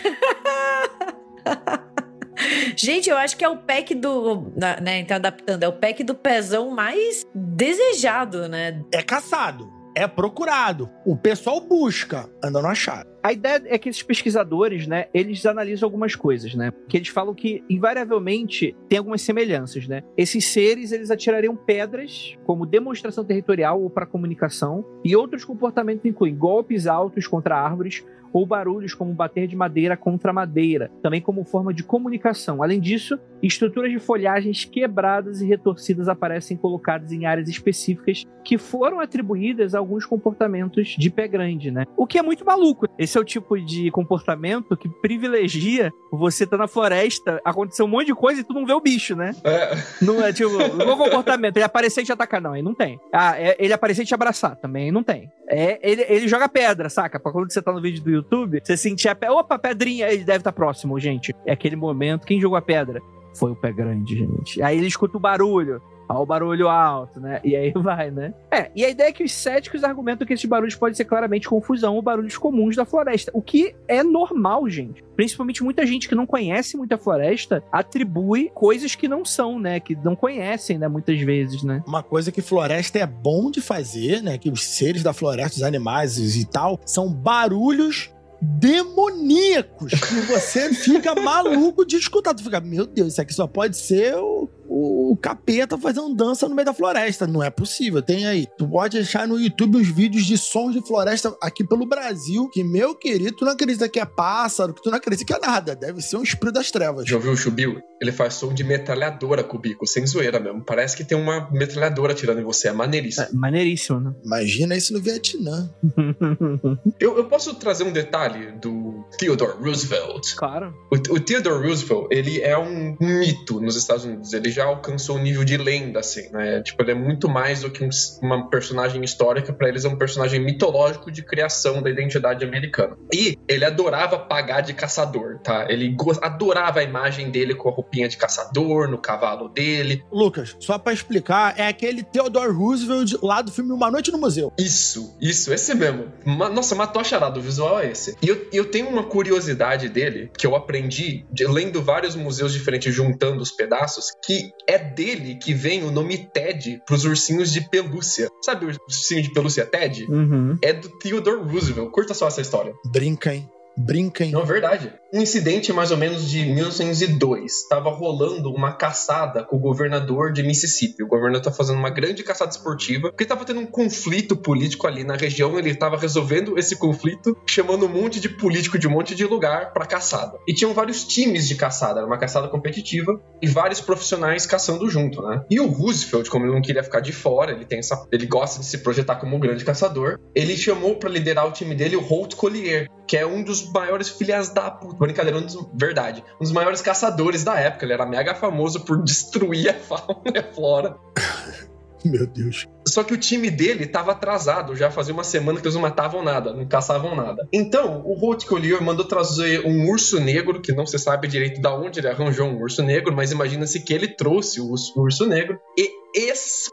[2.75, 4.51] Gente, eu acho que é o pack do.
[4.55, 8.83] Né, então adaptando, é o pack do pezão mais desejado, né?
[8.91, 9.82] É caçado.
[9.95, 10.89] É procurado.
[11.05, 13.12] O pessoal busca, ainda não acharam.
[13.23, 16.73] A ideia é que esses pesquisadores, né, eles analisam algumas coisas, né?
[16.89, 20.03] Que eles falam que invariavelmente tem algumas semelhanças, né?
[20.17, 26.35] Esses seres, eles atirariam pedras como demonstração territorial ou para comunicação, e outros comportamentos incluem
[26.35, 28.03] golpes altos contra árvores,
[28.33, 32.63] ou barulhos como bater de madeira contra madeira, também como forma de comunicação.
[32.63, 38.99] Além disso, estruturas de folhagens quebradas e retorcidas aparecem colocadas em áreas específicas que foram
[38.99, 41.85] atribuídas a alguns comportamentos de pé grande, né?
[41.95, 42.87] O que é muito maluco.
[42.97, 48.07] Esse é o tipo de comportamento que privilegia você tá na floresta, aconteceu um monte
[48.07, 49.35] de coisa e tu não vê o bicho, né?
[49.43, 49.75] É.
[50.01, 52.99] Não é tipo, é comportamento, ele aparecer e te atacar, não, aí não tem.
[53.11, 55.29] Ah, é, ele aparecer e te abraçar, também não tem.
[55.47, 57.19] É, ele, ele joga pedra, saca?
[57.19, 59.35] Pra quando você tá no vídeo do YouTube, você sentir a pedra.
[59.35, 61.35] Opa, pedrinha, ele deve estar tá próximo, gente.
[61.45, 62.25] É aquele momento.
[62.25, 63.01] Quem jogou a pedra?
[63.35, 64.61] Foi o pé grande, gente.
[64.61, 65.81] Aí ele escuta o barulho.
[66.19, 67.39] O barulho alto, né?
[67.43, 68.33] E aí vai, né?
[68.51, 71.47] É, e a ideia é que os céticos argumentam que esses barulhos podem ser claramente
[71.47, 73.31] confusão ou barulhos comuns da floresta.
[73.33, 75.03] O que é normal, gente.
[75.15, 79.79] Principalmente muita gente que não conhece muita floresta atribui coisas que não são, né?
[79.79, 80.87] Que não conhecem, né?
[80.87, 81.83] Muitas vezes, né?
[81.87, 84.37] Uma coisa que floresta é bom de fazer, né?
[84.37, 91.15] Que os seres da floresta, os animais e tal, são barulhos demoníacos que você fica
[91.19, 92.33] maluco de escutar.
[92.33, 96.55] Tu fica, meu Deus, isso aqui só pode ser o, o, capeta fazendo dança no
[96.55, 97.27] meio da floresta.
[97.27, 98.01] Não é possível.
[98.01, 98.47] Tem aí.
[98.57, 102.49] Tu pode achar no YouTube os vídeos de sons de floresta aqui pelo Brasil.
[102.49, 105.39] Que, meu querido, tu não acredita que é pássaro, que tu não acredita que é
[105.39, 105.75] nada.
[105.75, 107.07] Deve ser um espírito das trevas.
[107.07, 107.81] Já ouviu o Chubil?
[108.01, 110.63] Ele faz som de metralhadora com o bico, sem zoeira mesmo.
[110.63, 112.69] Parece que tem uma metralhadora tirando em você.
[112.69, 113.27] É maneiríssimo.
[113.27, 114.13] É, maneiríssimo, né?
[114.25, 115.69] Imagina isso no Vietnã.
[116.99, 120.35] eu, eu posso trazer um detalhe do Theodore Roosevelt?
[120.35, 120.73] Claro.
[120.91, 124.33] O, o Theodore Roosevelt, ele é um mito nos Estados Unidos.
[124.33, 126.61] Ele já alcançou o nível de lenda, assim, né?
[126.61, 127.89] Tipo, ele é muito mais do que um,
[128.21, 132.97] uma personagem histórica, para eles é um personagem mitológico de criação da identidade americana.
[133.13, 135.65] E ele adorava pagar de caçador, tá?
[135.69, 140.03] Ele adorava a imagem dele com a roupinha de caçador, no cavalo dele.
[140.11, 144.51] Lucas, só para explicar, é aquele Theodore Roosevelt lá do filme Uma Noite no Museu.
[144.57, 146.11] Isso, isso, esse mesmo.
[146.25, 148.15] Nossa, matou a charada, o visual é esse.
[148.21, 152.93] E eu, eu tenho uma curiosidade dele, que eu aprendi de, lendo vários museus diferentes,
[152.93, 158.29] juntando os pedaços, que é dele que vem o nome Ted pros ursinhos de pelúcia.
[158.43, 160.05] Sabe o ursinho de pelúcia Ted?
[160.09, 160.57] Uhum.
[160.61, 161.91] É do Theodore Roosevelt.
[161.91, 162.73] Curta só essa história.
[162.85, 163.49] Brinca, hein?
[163.75, 164.31] Brinca, hein?
[164.31, 164.93] Não, verdade.
[165.11, 167.51] Um incidente mais ou menos de 1902.
[167.51, 171.03] Estava rolando uma caçada com o governador de Mississippi.
[171.03, 175.03] O governador está fazendo uma grande caçada esportiva, porque estava tendo um conflito político ali
[175.03, 175.57] na região.
[175.57, 179.73] Ele estava resolvendo esse conflito, chamando um monte de político de um monte de lugar
[179.73, 180.37] para caçada.
[180.47, 185.21] E tinham vários times de caçada, era uma caçada competitiva, e vários profissionais caçando junto,
[185.21, 185.43] né?
[185.49, 188.59] E o Roosevelt, como ele não queria ficar de fora, ele tem essa, ele gosta
[188.59, 192.01] de se projetar como um grande caçador, ele chamou para liderar o time dele o
[192.01, 196.43] Holt Collier, que é um dos maiores filhas da puta brincadeira, um dos, verdade, um
[196.43, 197.85] dos maiores caçadores da época.
[197.85, 200.97] Ele era mega famoso por destruir a fauna e a flora.
[202.05, 202.67] Meu Deus.
[202.85, 206.21] Só que o time dele estava atrasado, já fazia uma semana que eles não matavam
[206.21, 207.47] nada, não caçavam nada.
[207.51, 211.67] Então, o Holt Collier mandou trazer um urso negro, que não se sabe direito de
[211.67, 215.25] onde ele arranjou um urso negro, mas imagina-se que ele trouxe o urso, o urso
[215.25, 216.69] negro e esse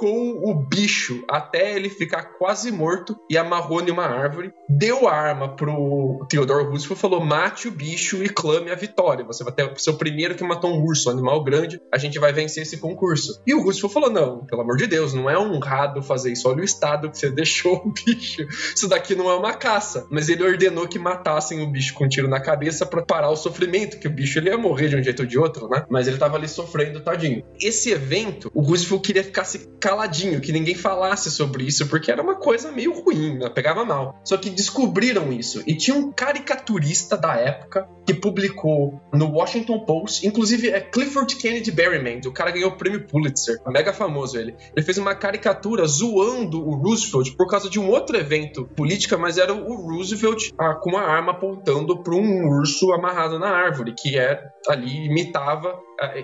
[0.00, 4.52] espancou o bicho até ele ficar quase morto e amarrou em uma árvore.
[4.68, 9.24] Deu a arma pro Theodore Roosevelt e falou: mate o bicho e clame a vitória.
[9.24, 11.80] Você vai ter ser o primeiro que matou um urso, um animal grande.
[11.92, 13.40] A gente vai vencer esse concurso.
[13.46, 16.48] E o Roosevelt falou: não, pelo amor de Deus, não é honrado fazer isso.
[16.48, 18.46] Olha o estado que você deixou o bicho.
[18.74, 20.06] Isso daqui não é uma caça.
[20.10, 23.36] Mas ele ordenou que matassem o bicho com um tiro na cabeça para parar o
[23.36, 25.84] sofrimento, que o bicho ele ia morrer de um jeito ou de outro, né?
[25.90, 27.44] Mas ele tava ali sofrendo, tadinho.
[27.60, 32.22] Esse evento, o Roosevelt queria ficar ficasse caladinho, que ninguém falasse sobre isso, porque era
[32.22, 33.48] uma coisa meio ruim, né?
[33.48, 34.20] pegava mal.
[34.24, 35.62] Só que descobriram isso.
[35.66, 41.72] E tinha um caricaturista da época que publicou no Washington Post, inclusive é Clifford Kennedy
[41.72, 44.54] Berryman, o cara ganhou o prêmio Pulitzer, mega famoso ele.
[44.76, 49.38] Ele fez uma caricatura zoando o Roosevelt por causa de um outro evento política, mas
[49.38, 54.16] era o Roosevelt ah, com uma arma apontando para um urso amarrado na árvore, que
[54.16, 55.78] é ali imitava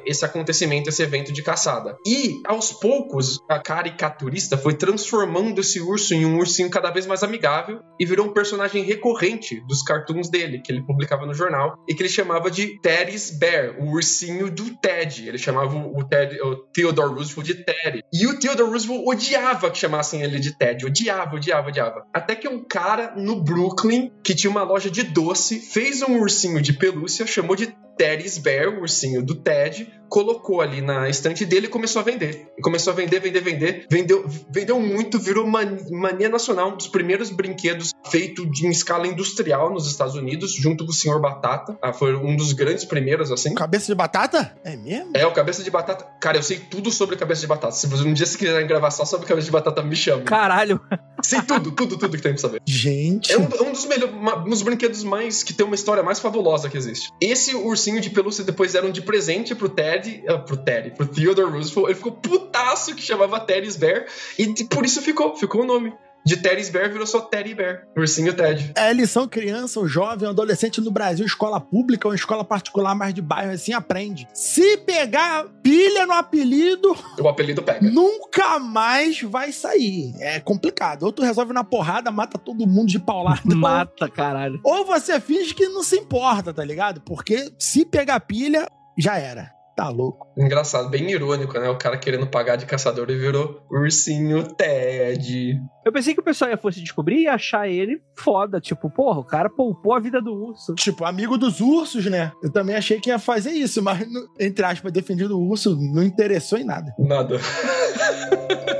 [0.05, 1.97] esse acontecimento, esse evento de caçada.
[2.07, 7.23] E, aos poucos, a caricaturista foi transformando esse urso em um ursinho cada vez mais
[7.23, 11.95] amigável e virou um personagem recorrente dos cartoons dele, que ele publicava no jornal, e
[11.95, 15.29] que ele chamava de Teddy's Bear, o ursinho do Ted.
[15.29, 18.03] Ele chamava o, Ted, o Theodore Roosevelt de Teddy.
[18.13, 20.85] E o Theodore Roosevelt odiava que chamassem ele de Ted.
[20.85, 22.07] Odiava, odiava, odiava.
[22.13, 26.61] Até que um cara no Brooklyn, que tinha uma loja de doce, fez um ursinho
[26.61, 31.67] de pelúcia, chamou de Teddy's Bear, o ursinho do Ted, colocou ali na estante dele
[31.67, 32.53] e começou a vender.
[32.57, 33.87] E começou a vender, vender, vender.
[33.91, 39.73] Vendeu, vendeu muito, virou mania nacional, um dos primeiros brinquedos feito de, em escala industrial
[39.73, 41.77] nos Estados Unidos, junto com o Senhor Batata.
[41.83, 43.55] Ah, foi um dos grandes primeiros, assim.
[43.55, 44.57] Cabeça de batata?
[44.65, 45.11] É mesmo?
[45.15, 46.07] É, o Cabeça de Batata.
[46.21, 47.73] Cara, eu sei tudo sobre Cabeça de Batata.
[47.73, 50.23] Se um dia você quiser gravar só sobre Cabeça de Batata, me chama.
[50.23, 50.81] Caralho.
[51.23, 52.61] Sei tudo, tudo, tudo que tem pra saber.
[52.67, 53.33] Gente.
[53.33, 56.69] É um, um dos melhores, um dos brinquedos mais, que tem uma história mais fabulosa
[56.69, 57.11] que existe.
[57.21, 61.51] Esse ursinho de pelúcia depois deram de presente pro Ted, uh, pro Ted, pro Theodore
[61.51, 61.87] Roosevelt.
[61.87, 64.07] Ele ficou putaço que chamava Teddy's Bear
[64.39, 65.95] e por isso ficou, ficou o nome
[66.27, 68.73] de Teddy's Bear virou só Teddy Bear, ursinho Ted.
[68.77, 72.97] É, eles são criança, ou jovem, ou adolescente no Brasil, escola pública ou escola particular
[72.97, 74.27] mais de bairro, assim aprende.
[74.35, 77.89] Se pegar pilha no apelido, o apelido pega.
[77.89, 80.15] Nunca mais vai sair.
[80.19, 81.05] É complicado.
[81.05, 83.55] Ou tu resolve na porrada, mata todo mundo de paulada.
[83.55, 84.61] Mata, caralho.
[84.65, 87.01] Ou você finge que não se importa, tá ligado?
[87.03, 88.67] Porque se pegar pilha,
[88.99, 89.56] já era.
[89.77, 90.27] Tá louco.
[90.39, 91.69] Engraçado, bem irônico, né?
[91.69, 95.61] O cara querendo pagar de caçador e virou ursinho Ted.
[95.85, 98.59] Eu pensei que o pessoal ia fosse descobrir e achar ele foda.
[98.59, 100.75] Tipo, porra, o cara poupou a vida do urso.
[100.77, 102.33] Tipo, amigo dos ursos, né?
[102.43, 104.07] Eu também achei que ia fazer isso, mas,
[104.41, 106.95] entre aspas, defendido o urso, não interessou em nada.
[106.99, 107.39] Nada.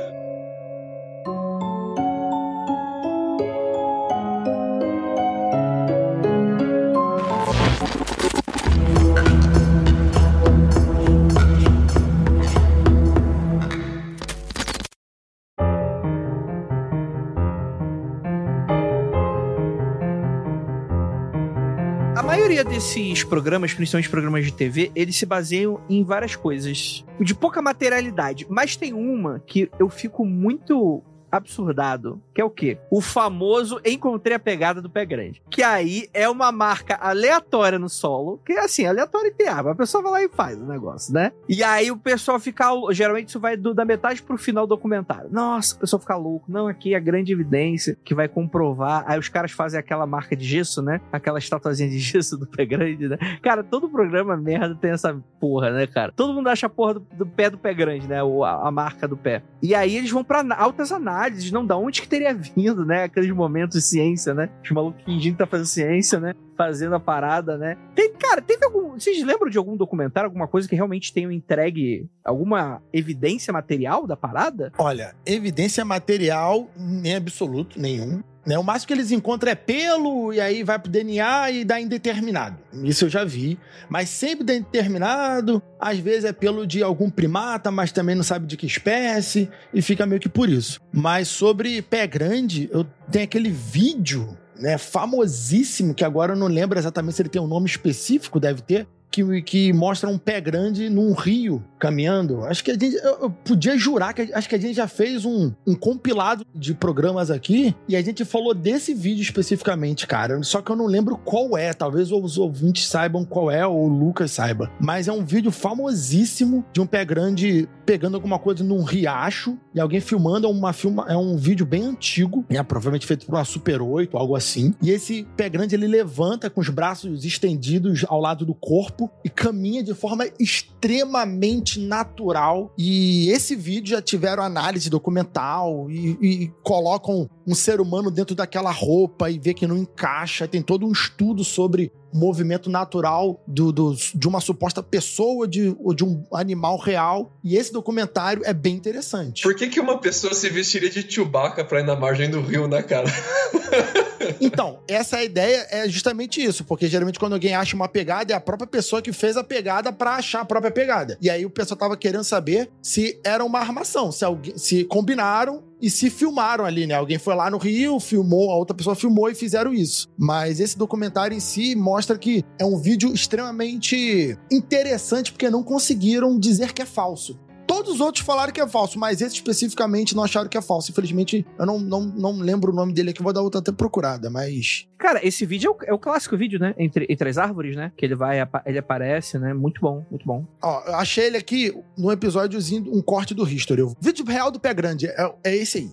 [22.67, 28.45] desses programas, principalmente programas de TV, eles se baseiam em várias coisas de pouca materialidade.
[28.49, 31.01] Mas tem uma que eu fico muito
[31.31, 32.77] absurdado, que é o quê?
[32.89, 35.41] O famoso encontrei a pegada do pé grande.
[35.49, 40.03] Que aí é uma marca aleatória no solo, que é assim, aleatória e a pessoa
[40.03, 41.31] vai lá e faz o negócio, né?
[41.47, 45.29] E aí o pessoal fica, geralmente isso vai do, da metade pro final do documentário.
[45.31, 46.45] Nossa, o pessoal fica louco.
[46.51, 49.03] Não, aqui é a grande evidência que vai comprovar.
[49.07, 51.01] Aí os caras fazem aquela marca de gesso, né?
[51.11, 53.17] Aquela estatuazinha de gesso do pé grande, né?
[53.41, 56.11] Cara, todo programa merda tem essa porra, né, cara?
[56.15, 58.23] Todo mundo acha a porra do, do pé do pé grande, né?
[58.23, 59.43] O, a, a marca do pé.
[59.61, 63.03] E aí eles vão pra altas análises análises, não da onde que teria vindo, né?
[63.03, 64.49] Aqueles momentos de ciência, né?
[64.63, 66.33] Os malucos fingindo que tá fazendo ciência, né?
[66.55, 67.77] Fazendo a parada, né?
[67.95, 68.93] Tem, cara, teve algum.
[68.93, 74.15] Vocês lembram de algum documentário, alguma coisa que realmente tenham entregue alguma evidência material da
[74.15, 74.71] parada?
[74.77, 78.21] Olha, evidência material nem absoluto, nenhum.
[78.47, 78.57] Né?
[78.57, 82.57] O máximo que eles encontram é pelo, e aí vai pro DNA e dá indeterminado.
[82.81, 83.59] Isso eu já vi.
[83.89, 88.47] Mas sempre dá indeterminado, às vezes é pelo de algum primata, mas também não sabe
[88.47, 90.79] de que espécie, e fica meio que por isso.
[90.93, 96.79] Mas sobre pé grande, eu tenho aquele vídeo né, famosíssimo, que agora eu não lembro
[96.79, 100.89] exatamente se ele tem um nome específico, deve ter, que, que mostra um pé grande
[100.89, 102.43] num rio caminhando.
[102.45, 102.95] Acho que a gente.
[102.95, 106.73] Eu, eu podia jurar que acho que a gente já fez um, um compilado de
[106.73, 110.41] programas aqui e a gente falou desse vídeo especificamente, cara.
[110.43, 111.73] Só que eu não lembro qual é.
[111.73, 114.71] Talvez os ouvintes saibam qual é, ou o Lucas saiba.
[114.79, 119.79] Mas é um vídeo famosíssimo de um pé grande pegando alguma coisa num riacho e
[119.79, 120.75] alguém filmando é uma
[121.07, 124.73] é um vídeo bem antigo, né, provavelmente feito por uma Super 8, algo assim.
[124.81, 129.29] E esse pé grande ele levanta com os braços estendidos ao lado do corpo e
[129.29, 132.73] caminha de forma extremamente natural.
[132.77, 138.71] E esse vídeo já tiveram análise documental e, e colocam um ser humano dentro daquela
[138.71, 140.47] roupa e vê que não encaixa.
[140.47, 145.93] Tem todo um estudo sobre movimento natural do, do, de uma suposta pessoa de, ou
[145.93, 147.37] de um animal real.
[147.43, 149.43] E esse documentário é bem interessante.
[149.43, 152.67] Por que, que uma pessoa se vestiria de Chewbacca pra ir na margem do rio,
[152.67, 153.07] né, cara?
[154.39, 158.39] então, essa ideia é justamente isso, porque geralmente quando alguém acha uma pegada, é a
[158.39, 161.17] própria pessoa que fez a pegada para achar a própria pegada.
[161.21, 165.63] E aí o pessoal tava querendo saber se era uma armação, se, alguém, se combinaram
[165.81, 166.95] e se filmaram ali, né?
[166.95, 170.09] Alguém foi lá no Rio, filmou, a outra pessoa filmou e fizeram isso.
[170.17, 176.39] Mas esse documentário em si mostra que é um vídeo extremamente interessante porque não conseguiram
[176.39, 177.39] dizer que é falso.
[177.67, 180.89] Todos os outros falaram que é falso, mas esse especificamente não acharam que é falso.
[180.89, 184.29] Infelizmente, eu não, não, não lembro o nome dele aqui, vou dar outra até procurada,
[184.29, 184.87] mas.
[184.97, 186.73] Cara, esse vídeo é o, é o, clássico vídeo, né?
[186.77, 187.91] Entre, entre as árvores, né?
[187.97, 189.53] Que ele vai, ele aparece, né?
[189.53, 190.45] Muito bom, muito bom.
[190.61, 193.81] Ó, eu achei ele aqui no episódiozinho, um corte do History.
[193.81, 195.91] O vídeo real do pé grande é, é esse aí.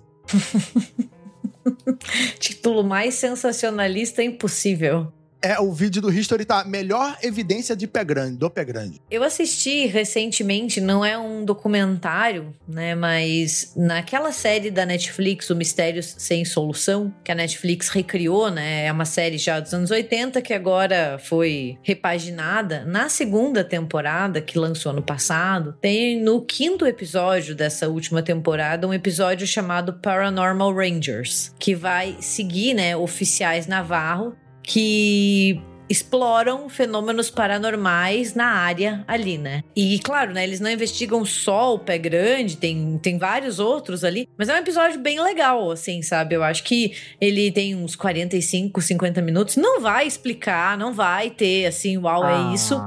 [2.39, 5.13] Título mais sensacionalista impossível.
[5.45, 8.99] É, o vídeo do History tá melhor evidência de pé grande, do pé grande.
[9.11, 12.95] Eu assisti recentemente, não é um documentário, né?
[12.95, 18.87] Mas naquela série da Netflix, O Mistérios Sem Solução, que a Netflix recriou, né?
[18.87, 22.85] É uma série já dos anos 80 que agora foi repaginada.
[22.87, 28.95] Na segunda temporada, que lançou ano passado, tem no quinto episódio dessa última temporada um
[28.95, 38.47] episódio chamado Paranormal Rangers, que vai seguir, né, oficiais navarro que exploram fenômenos paranormais na
[38.47, 39.63] área ali, né?
[39.77, 44.27] E claro, né, eles não investigam só o pé grande, tem, tem vários outros ali,
[44.37, 46.35] mas é um episódio bem legal, assim, sabe?
[46.35, 51.67] Eu acho que ele tem uns 45, 50 minutos, não vai explicar, não vai ter
[51.67, 52.51] assim, uau, Ah.
[52.51, 52.81] é isso.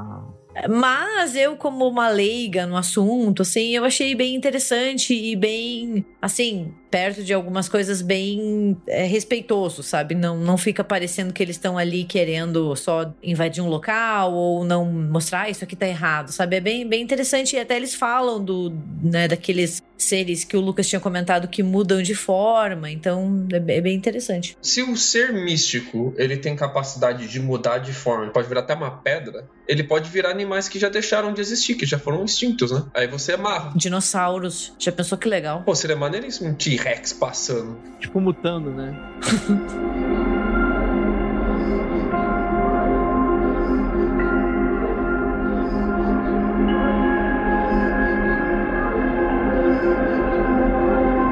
[0.67, 6.73] Mas eu, como uma leiga no assunto, assim, eu achei bem interessante e bem, assim,
[6.90, 10.16] perto de algumas coisas bem é, respeitoso, sabe?
[10.16, 14.86] Não, não fica parecendo que eles estão ali querendo só invadir um local ou não
[14.86, 16.56] mostrar "Ah, isso aqui tá errado, sabe?
[16.56, 18.74] É bem, bem interessante e até eles falam do,
[19.04, 23.82] né, daqueles seres que o Lucas tinha comentado que mudam de forma, então é, bem-
[23.84, 24.56] é interessante.
[24.62, 28.76] Se o ser místico ele tem capacidade de mudar de forma, ele pode virar até
[28.76, 32.72] uma pedra, ele pode virar animais que já deixaram de existir, que já foram extintos,
[32.72, 32.84] né?
[32.94, 33.74] Aí você amarra.
[33.76, 35.64] Dinossauros, já pensou que legal?
[35.64, 36.54] Pô, seria maneiríssimo um
[36.88, 37.78] T-Rex passando.
[38.00, 38.96] Tipo, mutando, né?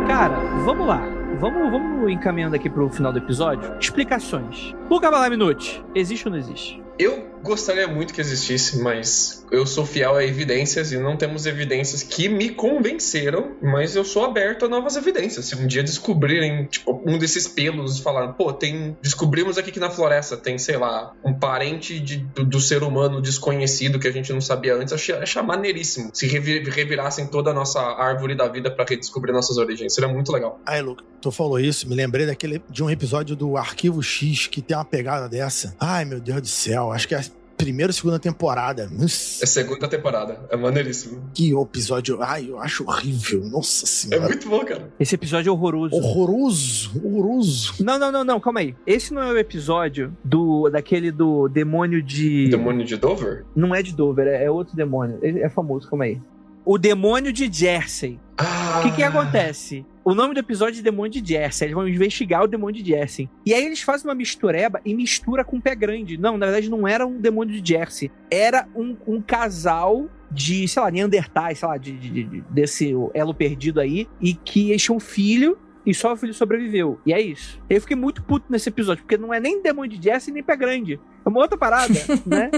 [0.07, 0.35] Cara,
[0.65, 1.01] vamos lá.
[1.39, 3.77] Vamos, vamos encaminhando aqui pro final do episódio.
[3.79, 4.73] Explicações.
[4.89, 6.84] Luca Balaminuti, existe ou não existe?
[6.97, 12.01] Eu gostaria muito que existisse, mas eu sou fiel a evidências e não temos evidências
[12.01, 15.45] que me convenceram, mas eu sou aberto a novas evidências.
[15.45, 18.97] Se um dia descobrirem, tipo, um desses pelos falar, pô, tem.
[19.01, 23.21] Descobrimos aqui que na floresta tem, sei lá, um parente de- do, do ser humano
[23.21, 26.09] desconhecido que a gente não sabia antes, achei, achei maneiríssimo.
[26.13, 29.93] Se revi- revirassem toda a nossa árvore da vida pra redescobrir nossas origens.
[29.93, 30.59] Seria muito legal.
[30.65, 34.61] Aí, Luca, tu falou isso, me lembrei daquele, de um episódio do Arquivo X que
[34.61, 35.75] tem uma pegada dessa.
[35.79, 37.23] Ai, meu Deus do céu, acho que é a
[37.57, 38.89] primeira ou segunda temporada.
[38.91, 40.39] Nossa, É segunda temporada.
[40.49, 41.21] É maneiríssimo.
[41.33, 42.21] que episódio.
[42.21, 43.45] Ai, eu acho horrível.
[43.45, 44.27] Nossa É senhora.
[44.27, 44.91] muito bom, cara.
[44.99, 45.95] Esse episódio é horroroso.
[45.95, 47.75] Horroroso, horroroso.
[47.83, 48.75] Não, não, não, não, calma aí.
[48.85, 52.49] Esse não é o episódio do daquele do demônio de.
[52.49, 53.45] Demônio de Dover?
[53.55, 55.17] Não é de Dover, é, é outro demônio.
[55.21, 56.21] Ele é famoso, calma aí.
[56.65, 58.19] O demônio de Jersey.
[58.37, 58.79] Ah.
[58.79, 59.85] O que que acontece?
[60.05, 61.65] O nome do episódio é Demônio de Jersey.
[61.65, 63.27] Eles vão investigar o demônio de Jersey.
[63.43, 66.15] E aí eles fazem uma mistureba e mistura com o pé grande.
[66.15, 68.11] Não, na verdade não era um demônio de Jersey.
[68.29, 73.33] Era um, um casal de, sei lá, Neandertais, sei lá, de, de- de- desse elo
[73.33, 74.07] perdido aí.
[74.21, 76.99] E que eles tinham um filho e só o filho sobreviveu.
[77.05, 77.59] E é isso.
[77.69, 80.55] Eu fiquei muito puto nesse episódio, porque não é nem demônio de Jersey nem pé
[80.55, 80.99] grande.
[81.25, 81.93] É uma outra parada,
[82.25, 82.51] né?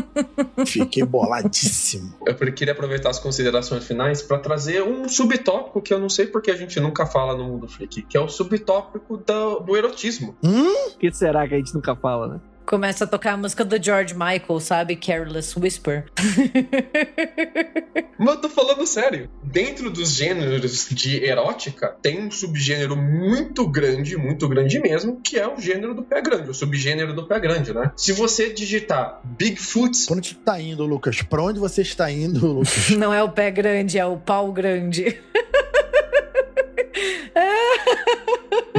[0.65, 2.13] Fiquei boladíssimo.
[2.25, 6.51] Eu queria aproveitar as considerações finais para trazer um subtópico que eu não sei porque
[6.51, 10.35] a gente nunca fala no Mundo Freak, que é o subtópico do, do erotismo.
[10.43, 10.87] Hum?
[10.93, 12.39] O que será que a gente nunca fala, né?
[12.67, 14.97] Começa a tocar a música do George Michael, sabe?
[14.97, 16.03] Careless Whisper.
[18.19, 19.29] Mas eu tô falando sério.
[19.41, 25.47] Dentro dos gêneros de erótica, tem um subgênero muito grande, muito grande mesmo, que é
[25.47, 27.89] o gênero do pé grande, o subgênero do pé grande, né?
[27.95, 31.21] Se você digitar Bigfoot, Pra onde tá indo, Lucas?
[31.21, 32.89] Pra onde você está indo, Lucas?
[32.89, 35.17] Não é o pé grande, é o pau grande.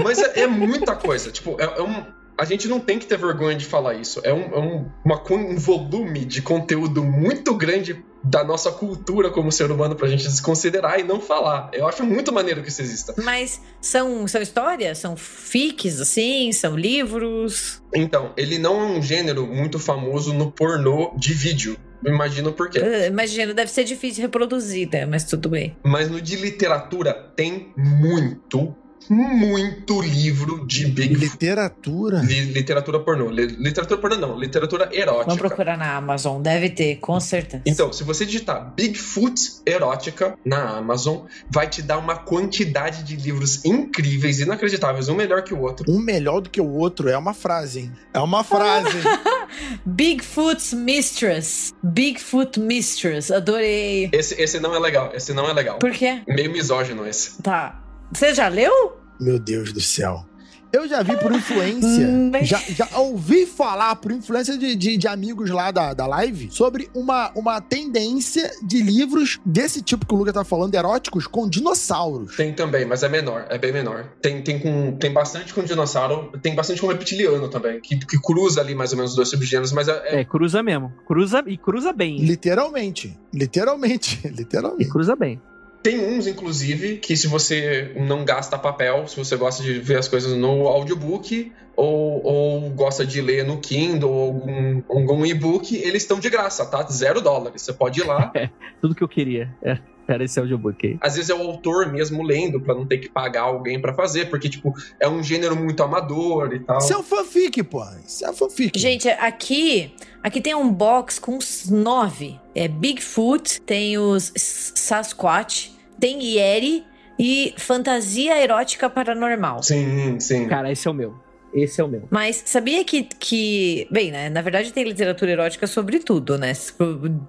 [0.02, 1.30] Mas é, é muita coisa.
[1.30, 2.04] Tipo, é, é um.
[2.38, 4.20] A gente não tem que ter vergonha de falar isso.
[4.22, 9.50] É um, é um, uma, um volume de conteúdo muito grande da nossa cultura como
[9.50, 11.70] ser humano pra gente desconsiderar e não falar.
[11.72, 13.14] Eu acho muito maneiro que isso exista.
[13.18, 14.98] Mas são, são histórias?
[14.98, 16.52] São fics, assim?
[16.52, 17.82] São livros?
[17.94, 21.76] Então, ele não é um gênero muito famoso no pornô de vídeo.
[22.06, 22.78] Imagino por quê.
[22.78, 25.04] Uh, Imagino, deve ser difícil de reproduzir, né?
[25.04, 25.76] Mas tudo bem.
[25.82, 28.74] Mas no de literatura tem muito,
[29.10, 31.20] muito livro de Bigfoot.
[31.20, 32.20] Literatura.
[32.20, 33.28] Li- Literatura pornô.
[33.30, 35.24] Li- Literatura pornô não, literatura erótica.
[35.26, 36.40] Vamos procurar na Amazon.
[36.42, 37.62] Deve ter, com certeza.
[37.66, 43.64] Então, se você digitar Bigfoot erótica na Amazon, vai te dar uma quantidade de livros
[43.64, 45.84] incríveis, inacreditáveis, um melhor que o outro.
[45.90, 47.92] Um melhor do que o outro é uma frase, hein?
[48.12, 48.96] É uma frase.
[49.86, 51.72] Bigfoot's Mistress.
[51.82, 53.32] Bigfoot Mistress.
[53.32, 54.08] Adorei.
[54.12, 55.78] Esse, esse não é legal, esse não é legal.
[55.78, 56.22] Por quê?
[56.26, 57.40] Meio misógino esse.
[57.42, 57.82] Tá.
[58.12, 58.96] Você já leu?
[59.20, 60.24] Meu Deus do céu.
[60.70, 65.08] Eu já vi por influência, Hum, já, já ouvi falar por influência de, de, de
[65.08, 70.18] amigos lá da, da live sobre uma, uma tendência de livros desse tipo que o
[70.18, 72.36] Lucas tá falando, eróticos, com dinossauros.
[72.36, 74.10] Tem também, mas é menor, é bem menor.
[74.20, 78.60] Tem, tem, com, tem bastante com dinossauro, tem bastante com reptiliano também, que, que cruza
[78.60, 80.92] ali mais ou menos os dois subgêneros, mas é, é- É, cruza mesmo.
[81.06, 82.18] Cruza e cruza bem.
[82.18, 83.18] Literalmente.
[83.32, 84.20] Literalmente.
[84.28, 84.90] E Literalmente.
[84.90, 85.40] cruza bem.
[85.82, 90.08] Tem uns, inclusive, que se você não gasta papel, se você gosta de ver as
[90.08, 96.02] coisas no audiobook, ou, ou gosta de ler no Kindle ou algum, algum e-book, eles
[96.02, 96.82] estão de graça, tá?
[96.90, 97.62] Zero dólares.
[97.62, 98.32] Você pode ir lá.
[98.82, 99.48] Tudo que eu queria.
[99.62, 100.98] É, era esse audiobook aí.
[101.00, 104.28] Às vezes é o autor mesmo lendo, pra não ter que pagar alguém pra fazer,
[104.28, 106.78] porque, tipo, é um gênero muito amador e tal.
[106.78, 107.84] Isso é um fanfic, pô.
[108.04, 108.76] Isso é um fanfic.
[108.76, 112.38] Gente, aqui, aqui tem um box com uns nove.
[112.54, 116.84] É Bigfoot, tem os Sasquatch, tem Yeti
[117.18, 119.62] e fantasia erótica paranormal.
[119.62, 120.46] Sim, sim.
[120.46, 121.14] Cara, esse é o meu.
[121.52, 122.02] Esse é o meu.
[122.10, 123.86] Mas sabia que, que.
[123.90, 124.28] Bem, né?
[124.28, 126.52] Na verdade, tem literatura erótica sobre tudo, né?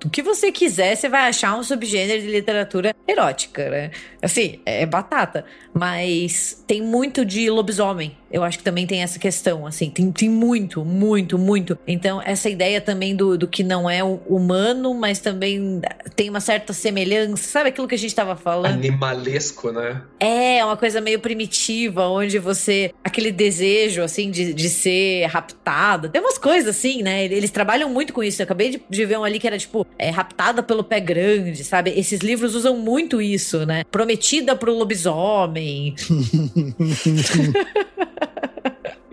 [0.05, 3.91] O que você quiser, você vai achar um subgênero de literatura erótica, né?
[4.21, 5.45] Assim, é batata.
[5.73, 8.17] Mas tem muito de lobisomem.
[8.31, 9.89] Eu acho que também tem essa questão, assim.
[9.89, 11.77] Tem, tem muito, muito, muito.
[11.87, 15.81] Então, essa ideia também do, do que não é humano, mas também
[16.15, 17.37] tem uma certa semelhança.
[17.43, 18.73] Sabe aquilo que a gente tava falando?
[18.73, 20.03] Animalesco, né?
[20.19, 22.93] É, uma coisa meio primitiva, onde você.
[23.03, 26.09] aquele desejo, assim, de, de ser raptada.
[26.09, 27.25] Tem umas coisas assim, né?
[27.25, 28.41] Eles trabalham muito com isso.
[28.41, 31.63] Eu acabei de, de ver um ali que era, tipo, é, raptada pelo pé grande,
[31.63, 31.91] sabe?
[31.95, 33.83] Esses livros usam muito isso, né?
[33.91, 35.95] Prometida pro lobisomem.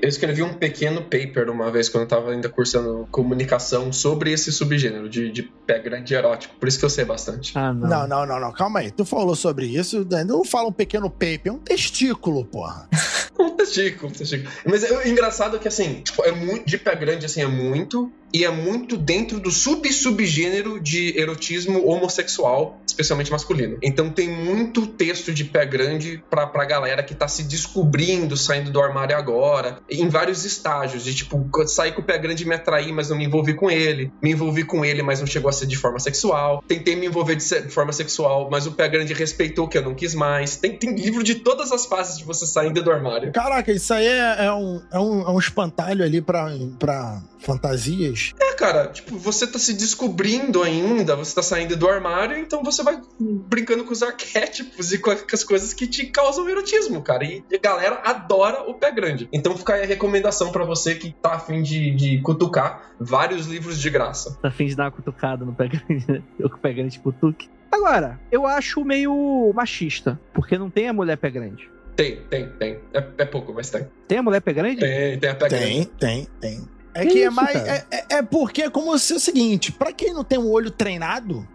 [0.01, 4.53] Eu escrevi um pequeno paper uma vez quando eu tava ainda cursando comunicação sobre esse
[4.53, 6.55] subgênero de, de pé grande erótico.
[6.57, 7.53] Por isso que eu sei bastante.
[7.57, 7.89] Ah, não.
[7.89, 8.53] Não, não, não, não.
[8.53, 8.91] Calma aí.
[8.91, 10.07] Tu falou sobre isso.
[10.27, 12.89] Não fala um pequeno paper, é um testículo, porra.
[13.39, 14.51] Um testículo, um testículo.
[14.65, 16.65] Mas é o engraçado é que, assim, tipo, é muito.
[16.67, 18.11] De pé grande, assim, é muito.
[18.33, 23.79] E é muito dentro do sub-subgênero de erotismo homossexual, especialmente masculino.
[23.83, 28.71] Então tem muito texto de pé grande pra, pra galera que tá se descobrindo, saindo
[28.71, 31.05] do armário agora, em vários estágios.
[31.05, 33.71] De tipo, sair com o pé grande e me atrair, mas não me envolvi com
[33.71, 34.11] ele.
[34.23, 36.63] Me envolvi com ele, mas não chegou a ser de forma sexual.
[36.67, 40.15] Tentei me envolver de forma sexual, mas o pé grande respeitou que eu não quis
[40.15, 40.57] mais.
[40.57, 43.33] Tem, tem livro de todas as fases de você saindo do armário.
[43.33, 48.16] Caraca, isso aí é, é um, é, um, é um espantalho ali pra, pra fantasias.
[48.41, 52.83] É, cara, tipo, você tá se descobrindo ainda, você tá saindo do armário, então você
[52.83, 57.25] vai brincando com os arquétipos e com as coisas que te causam erotismo, cara.
[57.25, 59.29] E a galera adora o pé grande.
[59.33, 63.79] Então fica aí a recomendação pra você que tá afim de, de cutucar vários livros
[63.79, 64.39] de graça.
[64.41, 66.23] Tá afim de dar uma cutucada no pé grande, né?
[66.39, 67.49] Eu com o pé grande cutuque.
[67.71, 71.69] Agora, eu acho meio machista, porque não tem a mulher pé grande.
[71.95, 72.79] Tem, tem, tem.
[72.93, 73.87] É, é pouco, mas tem.
[74.07, 74.81] Tem a mulher pé grande?
[74.81, 75.67] Tem, tem a pé grande.
[75.67, 76.69] Tem, tem, tem.
[76.97, 77.55] É Que que é isso, mais.
[77.57, 80.51] É, é- é porque é como se é o seguinte: pra quem não tem um
[80.51, 81.47] olho treinado,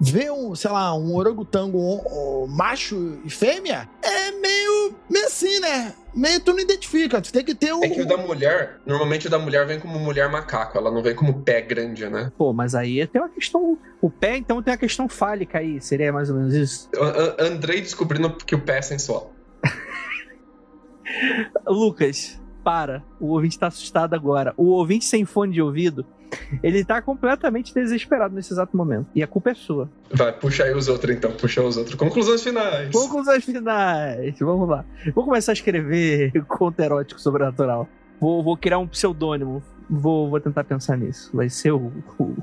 [0.00, 5.60] ver um, sei lá, um orangotango um- um macho e fêmea é meio, meio assim,
[5.60, 5.94] né?
[6.12, 7.20] Meio tu não identifica.
[7.22, 7.84] Tu tem que ter o.
[7.84, 11.00] É que o da mulher, normalmente o da mulher vem como mulher macaco, ela não
[11.02, 12.32] vem como pé grande, né?
[12.36, 13.78] Pô, mas aí tem uma questão.
[14.02, 15.80] O pé, então, tem uma questão fálica aí.
[15.80, 16.88] Seria mais ou menos isso?
[16.96, 19.32] A- a- Andrei descobrindo que o pé é sensual.
[21.66, 23.02] Lucas, para.
[23.18, 24.54] O ouvinte tá assustado agora.
[24.56, 26.04] O ouvinte sem fone de ouvido,
[26.62, 29.06] ele tá completamente desesperado nesse exato momento.
[29.14, 29.90] E a culpa é sua.
[30.12, 31.94] Vai, puxa aí os outros então, puxa os outros.
[31.96, 32.90] Conclusões finais.
[32.92, 34.38] Conclusões finais.
[34.38, 34.84] Vamos lá.
[35.14, 37.88] Vou começar a escrever conto erótico sobrenatural.
[38.20, 39.62] Vou, vou criar um pseudônimo.
[39.88, 41.30] Vou, vou tentar pensar nisso.
[41.34, 42.34] Vai ser o, o,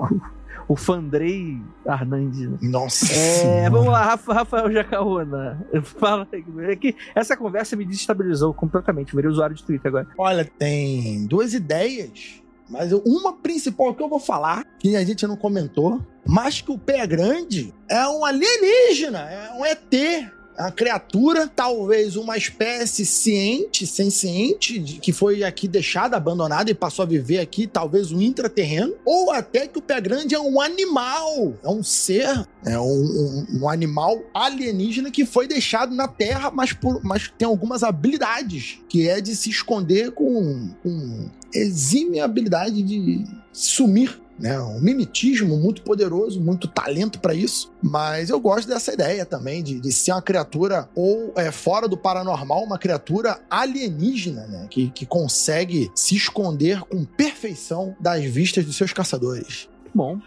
[0.67, 2.49] o Fandrei Arnandes.
[2.61, 3.13] Nossa.
[3.13, 5.65] É, vamos lá, Rafa- Rafael Jacaúna.
[5.83, 6.43] Fala aí.
[6.69, 9.15] É que essa conversa me desestabilizou completamente.
[9.15, 10.07] Virei usuário de Twitter agora.
[10.17, 15.37] Olha, tem duas ideias, mas uma principal que eu vou falar, que a gente não
[15.37, 20.31] comentou, mas que o pé grande é um alienígena, é um ET.
[20.57, 27.03] Uma criatura, talvez uma espécie ciente, senciente, de- que foi aqui deixada, abandonada e passou
[27.03, 31.53] a viver aqui, talvez um intraterreno, ou até que o pé grande é um animal,
[31.63, 36.73] é um ser, é um, um- um animal alienígena que foi deixado na Terra, mas,
[36.73, 43.23] por, mas tem algumas habilidades, que é de se esconder com, com exime habilidade de
[43.53, 44.19] sumir.
[44.39, 47.71] Né, um mimetismo muito poderoso, muito talento pra isso.
[47.81, 51.97] Mas eu gosto dessa ideia também de, de ser uma criatura ou é, fora do
[51.97, 58.75] paranormal, uma criatura alienígena, né, que, que consegue se esconder com perfeição das vistas dos
[58.75, 59.67] seus caçadores.
[59.93, 60.19] Bom,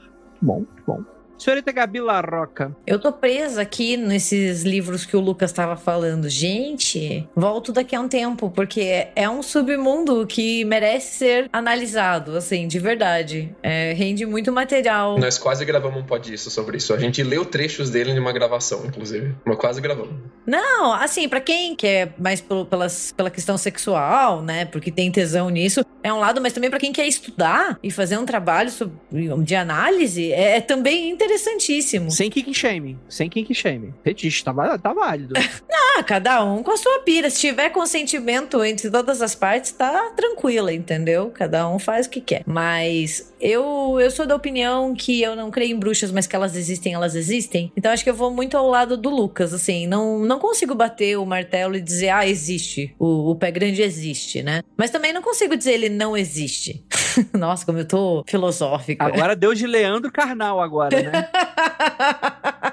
[0.42, 1.04] bom, bom.
[1.40, 2.76] Senhorita Gabi Larroca.
[2.86, 6.28] Eu tô presa aqui nesses livros que o Lucas tava falando.
[6.28, 12.68] Gente, volto daqui a um tempo, porque é um submundo que merece ser analisado, assim,
[12.68, 13.54] de verdade.
[13.62, 15.18] É, rende muito material.
[15.18, 16.92] Nós quase gravamos um pod isso sobre isso.
[16.92, 19.34] A gente leu trechos dele numa gravação, inclusive.
[19.42, 20.14] Mas quase gravamos.
[20.46, 24.66] Não, assim, para quem quer mais pelas, pela questão sexual, né?
[24.66, 28.18] Porque tem tesão nisso, é um lado, mas também para quem quer estudar e fazer
[28.18, 28.94] um trabalho sobre,
[29.42, 32.10] de análise, é, é também interessante interessantíssimo.
[32.10, 32.98] Sem kink shame.
[33.08, 33.94] Sem kink shame.
[34.02, 35.34] Fetiche, tá, tá válido.
[35.96, 37.30] ah, cada um com a sua pira.
[37.30, 41.30] Se tiver consentimento entre todas as partes, tá tranquila, entendeu?
[41.30, 42.42] Cada um faz o que quer.
[42.46, 46.56] Mas eu, eu sou da opinião que eu não creio em bruxas, mas que elas
[46.56, 47.72] existem, elas existem.
[47.76, 49.86] Então acho que eu vou muito ao lado do Lucas, assim.
[49.86, 52.94] Não, não consigo bater o martelo e dizer, ah, existe.
[52.98, 54.62] O, o pé grande existe, né?
[54.76, 56.84] Mas também não consigo dizer ele não existe.
[57.32, 59.04] Nossa, como eu tô filosófica.
[59.04, 61.28] Agora deu de Leandro Carnal agora, né?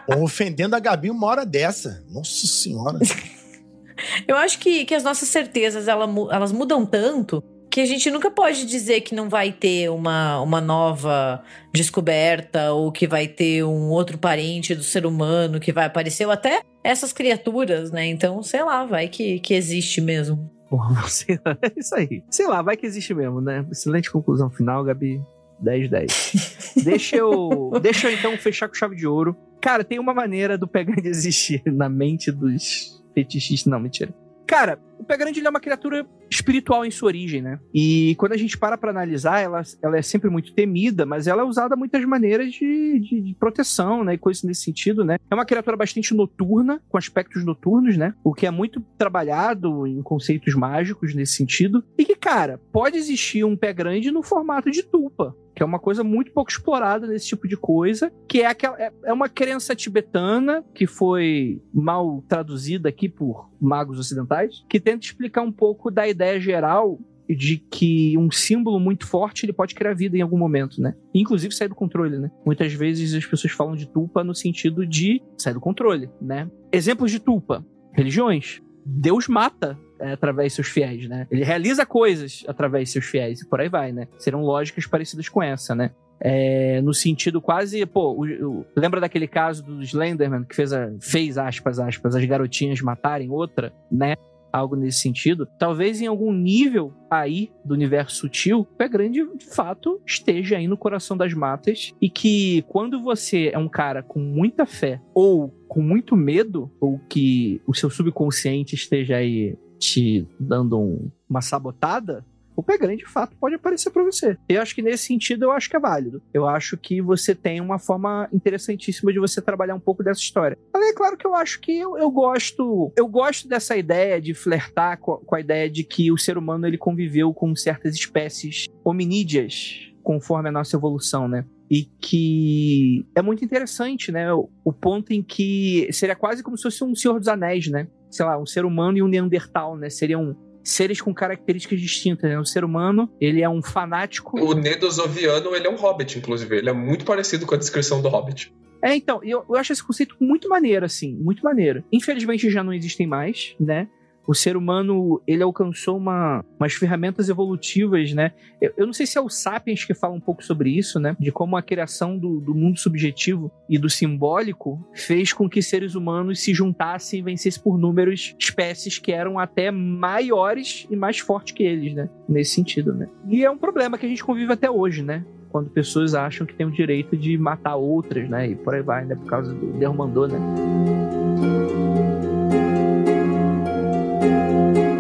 [0.20, 2.04] Ofendendo a Gabi uma hora dessa.
[2.10, 3.00] Nossa senhora.
[4.28, 7.44] Eu acho que, que as nossas certezas ela, elas mudam tanto
[7.78, 12.92] que a gente nunca pode dizer que não vai ter uma, uma nova descoberta ou
[12.92, 17.14] que vai ter um outro parente do ser humano que vai aparecer, ou até essas
[17.14, 18.08] criaturas, né?
[18.08, 20.50] Então, sei lá, vai que, que existe mesmo.
[20.70, 22.24] Porra, sei lá, é isso aí.
[22.30, 23.66] Sei lá, vai que existe mesmo, né?
[23.72, 25.24] Excelente conclusão final, Gabi.
[25.60, 26.74] 10, 10.
[26.86, 27.72] deixa eu.
[27.82, 29.36] Deixa eu então fechar com chave de ouro.
[29.60, 33.72] Cara, tem uma maneira do pé grande existir na mente dos fetichistas.
[33.72, 34.14] Não, mentira.
[34.46, 37.60] Cara, o pé grande é uma criatura espiritual em sua origem, né?
[37.74, 41.42] E quando a gente para pra analisar, ela, ela é sempre muito temida, mas ela
[41.42, 44.16] é usada muitas maneiras de, de, de, proteção, né?
[44.16, 45.18] E coisas nesse sentido, né?
[45.30, 48.14] É uma criatura bastante noturna, com aspectos noturnos, né?
[48.24, 51.84] O que é muito trabalhado em conceitos mágicos nesse sentido.
[51.98, 55.80] E que, cara, pode existir um pé grande no formato de tupa que é uma
[55.80, 59.76] coisa muito pouco explorada nesse tipo de coisa, que é aquela é, é uma crença
[59.76, 66.08] tibetana que foi mal traduzida aqui por magos ocidentais, que tenta explicar um pouco da
[66.08, 66.98] ideia geral
[67.30, 70.96] de que um símbolo muito forte ele pode criar vida em algum momento, né?
[71.14, 72.32] Inclusive sair do controle, né?
[72.46, 76.50] Muitas vezes as pessoas falam de tulpa no sentido de sair do controle, né?
[76.72, 78.62] Exemplos de tulpa: religiões.
[78.86, 81.28] Deus mata é, através de seus fiéis, né?
[81.30, 84.08] Ele realiza coisas através de seus fiéis e por aí vai, né?
[84.18, 85.92] Serão lógicas parecidas com essa, né?
[86.22, 90.90] É, no sentido quase, pô, o, o, lembra daquele caso do Slenderman que fez, a,
[91.02, 94.16] fez aspas, aspas, as garotinhas matarem outra, né?
[94.58, 95.48] Algo nesse sentido.
[95.60, 100.68] Talvez em algum nível aí do universo sutil, o pé grande de fato esteja aí
[100.68, 105.50] no coração das matas e que quando você é um cara com muita fé ou
[105.68, 112.26] com muito medo, ou que o seu subconsciente esteja aí te dando um, uma sabotada,
[112.58, 114.36] o pé grande de fato pode aparecer para você.
[114.50, 116.22] Eu acho que nesse sentido eu acho que é válido.
[116.34, 120.58] Eu acho que você tem uma forma interessantíssima de você trabalhar um pouco dessa história.
[120.76, 124.98] é claro que eu acho que eu, eu gosto, eu gosto dessa ideia de flertar
[125.00, 128.66] com a, com a ideia de que o ser humano ele conviveu com certas espécies
[128.84, 131.46] hominídeas conforme a nossa evolução, né?
[131.70, 134.34] e que é muito interessante, né?
[134.34, 137.90] O, o, ponto em que seria quase como se fosse um Senhor dos Anéis, né?
[138.10, 139.90] Sei lá, um ser humano e um Neandertal, né?
[139.90, 140.34] Seriam
[140.68, 142.38] seres com características distintas, né?
[142.40, 144.40] O ser humano, ele é um fanático...
[144.40, 146.58] O Nedozoviano, ele é um Hobbit, inclusive.
[146.58, 148.54] Ele é muito parecido com a descrição do Hobbit.
[148.82, 151.84] É, então, eu, eu acho esse conceito muito maneiro, assim, muito maneiro.
[151.92, 153.88] Infelizmente já não existem mais, né?
[154.28, 158.34] O ser humano ele alcançou uma, umas ferramentas evolutivas, né?
[158.62, 161.16] Eu, eu, não sei se é o Sapiens que fala um pouco sobre isso, né?
[161.18, 165.96] De como a criação do, do mundo subjetivo e do simbólico fez com que seres
[165.96, 171.54] humanos se juntassem e vencessem por números espécies que eram até maiores e mais fortes
[171.54, 172.10] que eles, né?
[172.28, 173.08] Nesse sentido, né?
[173.30, 175.26] E é um problema que a gente convive até hoje, né?
[175.50, 178.50] Quando pessoas acham que têm o direito de matar outras, né?
[178.50, 179.16] E por aí vai, né?
[179.16, 180.38] Por causa do Derrumandô, né?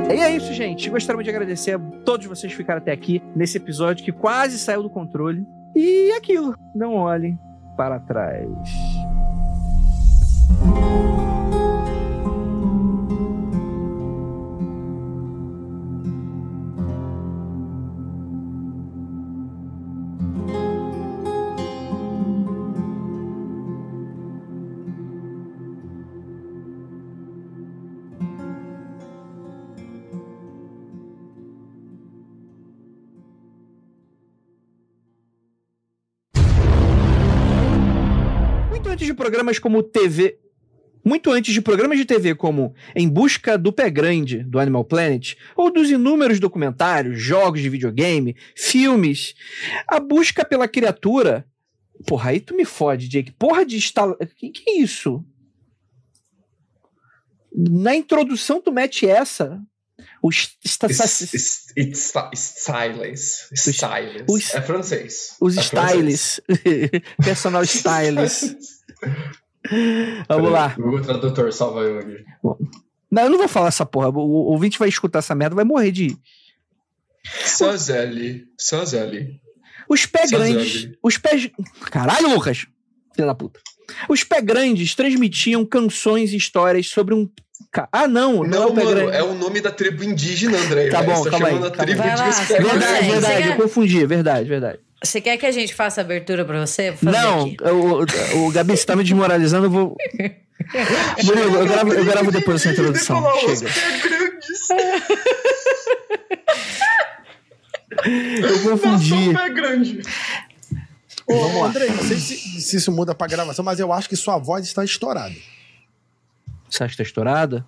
[0.09, 0.89] E é isso, gente.
[0.89, 4.83] Gostaria de agradecer a todos vocês que ficaram até aqui nesse episódio que quase saiu
[4.83, 5.45] do controle.
[5.75, 7.37] E aquilo, não olhem
[7.75, 8.47] para trás.
[39.15, 40.39] Programas como TV.
[41.05, 45.35] Muito antes de programas de TV como Em Busca do Pé Grande, do Animal Planet,
[45.55, 49.33] ou dos inúmeros documentários, jogos de videogame, filmes,
[49.87, 51.45] a busca pela criatura
[52.05, 53.31] Porra, aí tu me fode, Jake.
[53.31, 54.15] Porra de instala.
[54.37, 55.25] Que, que é isso?
[57.51, 59.59] Na introdução tu mete essa.
[60.21, 60.29] O
[60.63, 60.85] esta-
[61.33, 62.13] It's, it's, it's.
[63.55, 64.25] Stylist.
[64.29, 65.35] os- é francês.
[65.41, 66.39] os é styles.
[67.23, 68.55] Personal styles.
[70.27, 70.69] Vamos lá.
[70.77, 72.25] Google Tradutor, salva eu aqui.
[73.11, 74.09] Não, eu não vou falar essa porra.
[74.09, 76.17] O, o ouvinte vai escutar essa merda, vai morrer de.
[77.45, 78.45] Sazeli.
[78.57, 79.41] Sazeli.
[79.89, 80.89] Os pés grandes.
[81.01, 81.49] Os pés.
[81.91, 82.67] Caralho, Lucas!
[83.13, 83.59] Filha da puta.
[84.09, 87.29] Os pés grandes transmitiam canções e histórias sobre um.
[87.91, 89.17] Ah, não, não, é Não, o pé mano, grande.
[89.17, 90.89] é o nome da tribo indígena, André.
[90.89, 94.79] Tá bom, Você calma aí, calma Vai lá, Verdade, verdade, eu confundi, verdade, verdade.
[95.03, 96.91] Você quer que a gente faça a abertura pra você?
[96.91, 97.57] Vou fazer Não, aqui.
[97.63, 99.95] o, o Gabi, você tá me desmoralizando, eu vou.
[101.23, 103.23] Murilo, eu gravo, eu gravo depois essa introdução.
[103.39, 103.69] Chega.
[104.09, 104.67] grandes.
[108.43, 109.31] Eu confundi.
[109.31, 110.01] Nação pé grande.
[111.27, 111.67] Ô, Vamos lá.
[111.67, 114.65] André, não sei se, se isso muda pra gravação, mas eu acho que sua voz
[114.65, 115.35] está estourada.
[116.69, 117.65] Você acha que tá estourada?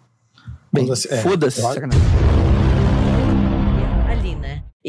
[0.71, 1.61] Bem, você- é, foda-se.
[1.61, 1.67] eu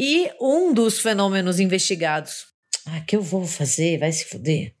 [0.03, 2.47] E um dos fenômenos investigados.
[2.87, 3.99] Ah, que eu vou fazer?
[3.99, 4.73] Vai se fuder.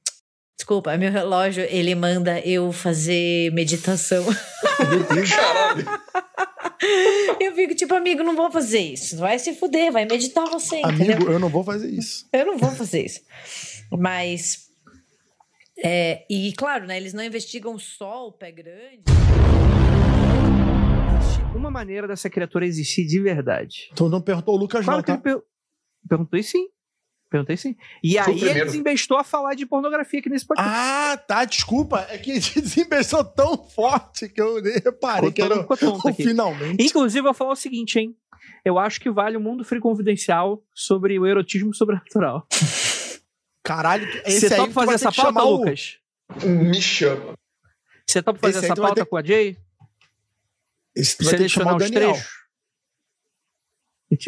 [0.57, 4.25] Desculpa, meu relógio, ele manda eu fazer meditação.
[5.29, 5.85] Caralho.
[7.39, 9.17] Eu fico tipo, amigo, não vou fazer isso.
[9.17, 11.15] Vai se fuder, vai meditar você, entendeu?
[11.15, 12.27] Amigo, eu não vou fazer isso.
[12.33, 13.21] Eu não vou fazer isso.
[13.91, 14.67] Mas.
[15.83, 16.97] É, e claro, né?
[16.97, 19.03] Eles não investigam só o pé grande.
[21.55, 23.91] Uma maneira dessa criatura existir de verdade.
[23.95, 25.17] Tu não perguntou o Lucas, Claro não, que tá?
[25.17, 25.41] per...
[26.07, 26.67] perguntei sim.
[27.29, 27.75] Perguntei sim.
[28.03, 30.73] E Foi aí ele desembestou a falar de pornografia aqui nesse podcast.
[30.75, 32.05] Ah, tá, desculpa.
[32.09, 35.65] É que desembeçou tão forte que eu nem reparei que era
[36.15, 36.83] finalmente.
[36.83, 38.15] Inclusive, eu vou falar o seguinte, hein?
[38.65, 42.45] Eu acho que vale o Mundo Free Confidencial sobre o erotismo sobrenatural.
[43.63, 45.97] Caralho, esse Você aí topa fazer essa pauta, chamar o- Lucas?
[46.43, 47.33] Me chama.
[48.07, 49.57] Você topa fazer essa pauta ter- com a Jay?
[50.95, 52.11] Esse tu vai ter que Selecionar chamar o os Daniel.
[52.13, 52.31] trechos?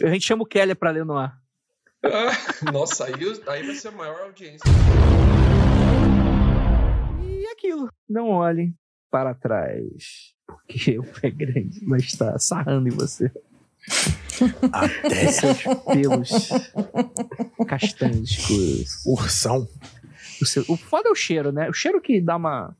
[0.05, 1.37] A gente- chama o Kelly pra ler no ar.
[2.05, 2.31] Ah,
[2.71, 3.13] Nossa, aí,
[3.47, 4.63] aí vai ser a maior audiência.
[7.21, 7.89] E aquilo.
[8.09, 8.73] Não olhem
[9.11, 10.33] para trás.
[10.47, 13.31] Porque o pé grande vai estar sarrando em você.
[14.71, 15.57] Até Seus
[15.93, 16.49] pelos
[17.67, 19.05] castanhos escuros.
[19.05, 19.67] ursão.
[20.41, 21.69] O, seu- o foda é o cheiro, né?
[21.69, 22.75] O cheiro que dá uma.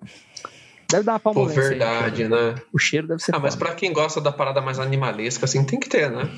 [0.94, 1.62] Deve dar uma Pô, palmolência.
[1.64, 1.70] aí.
[1.70, 2.56] verdade, né?
[2.72, 3.66] O cheiro deve ser Ah, mas foda.
[3.66, 6.30] pra quem gosta da parada mais animalesca, assim, tem que ter, né?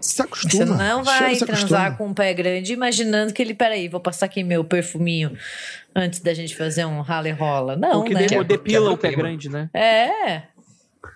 [0.00, 0.76] Se Você acostuma.
[0.76, 1.96] não vai Cheiro transar acostuma.
[1.96, 5.34] com um pé grande imaginando que ele, peraí, vou passar aqui meu perfuminho
[5.96, 7.74] antes da gente fazer um rale rola.
[7.74, 8.26] Não, o que né?
[8.26, 9.70] Quebra- depila o pé grande, né?
[9.72, 10.42] É.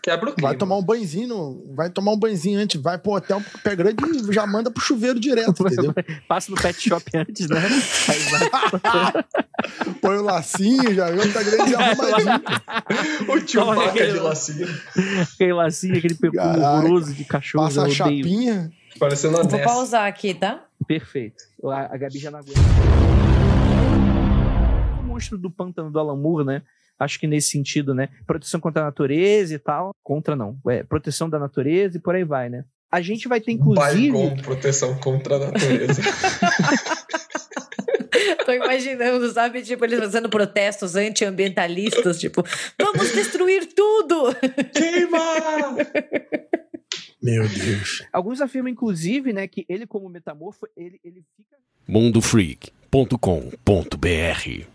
[0.03, 0.49] Quebra o clima.
[0.51, 4.33] Vai tomar um banhozinho, vai tomar um banhozinho antes, vai pro hotel, pé grande e
[4.33, 5.93] já manda pro chuveiro direto, entendeu?
[6.29, 7.59] Passa no pet shop antes, né?
[8.09, 9.25] Aí vai.
[10.01, 11.21] Põe o lacinho, já viu?
[11.33, 13.29] Pé grande já arrumadinho.
[13.29, 14.69] O tio Olha aquele- de lacinho.
[15.35, 16.71] Aquele lacinho, aquele Caraca.
[16.71, 17.65] horroroso de cachorro.
[17.65, 18.71] Passa a chapinha.
[18.99, 20.65] Parecendo a Vou pausar aqui, tá?
[20.87, 21.43] Perfeito.
[21.65, 22.61] A, a Gabi já não aguenta.
[25.01, 26.63] O monstro do pântano do Alan Moore, né?
[26.99, 28.09] Acho que nesse sentido, né?
[28.27, 29.95] Proteção contra a natureza e tal.
[30.03, 30.59] Contra não.
[30.69, 32.65] É, proteção da natureza e por aí vai, né?
[32.91, 34.11] A gente vai ter, inclusive.
[34.11, 36.03] Baigon, proteção contra a natureza.
[38.45, 39.63] Tô imaginando, sabe?
[39.63, 42.43] Tipo, eles fazendo protestos antiambientalistas, tipo,
[42.81, 44.35] vamos destruir tudo!
[44.75, 45.77] Queima!
[47.23, 48.03] Meu Deus.
[48.13, 51.57] Alguns afirmam, inclusive, né, que ele, como metamorfo, ele, ele fica.
[51.87, 54.69] mundofreak.com.br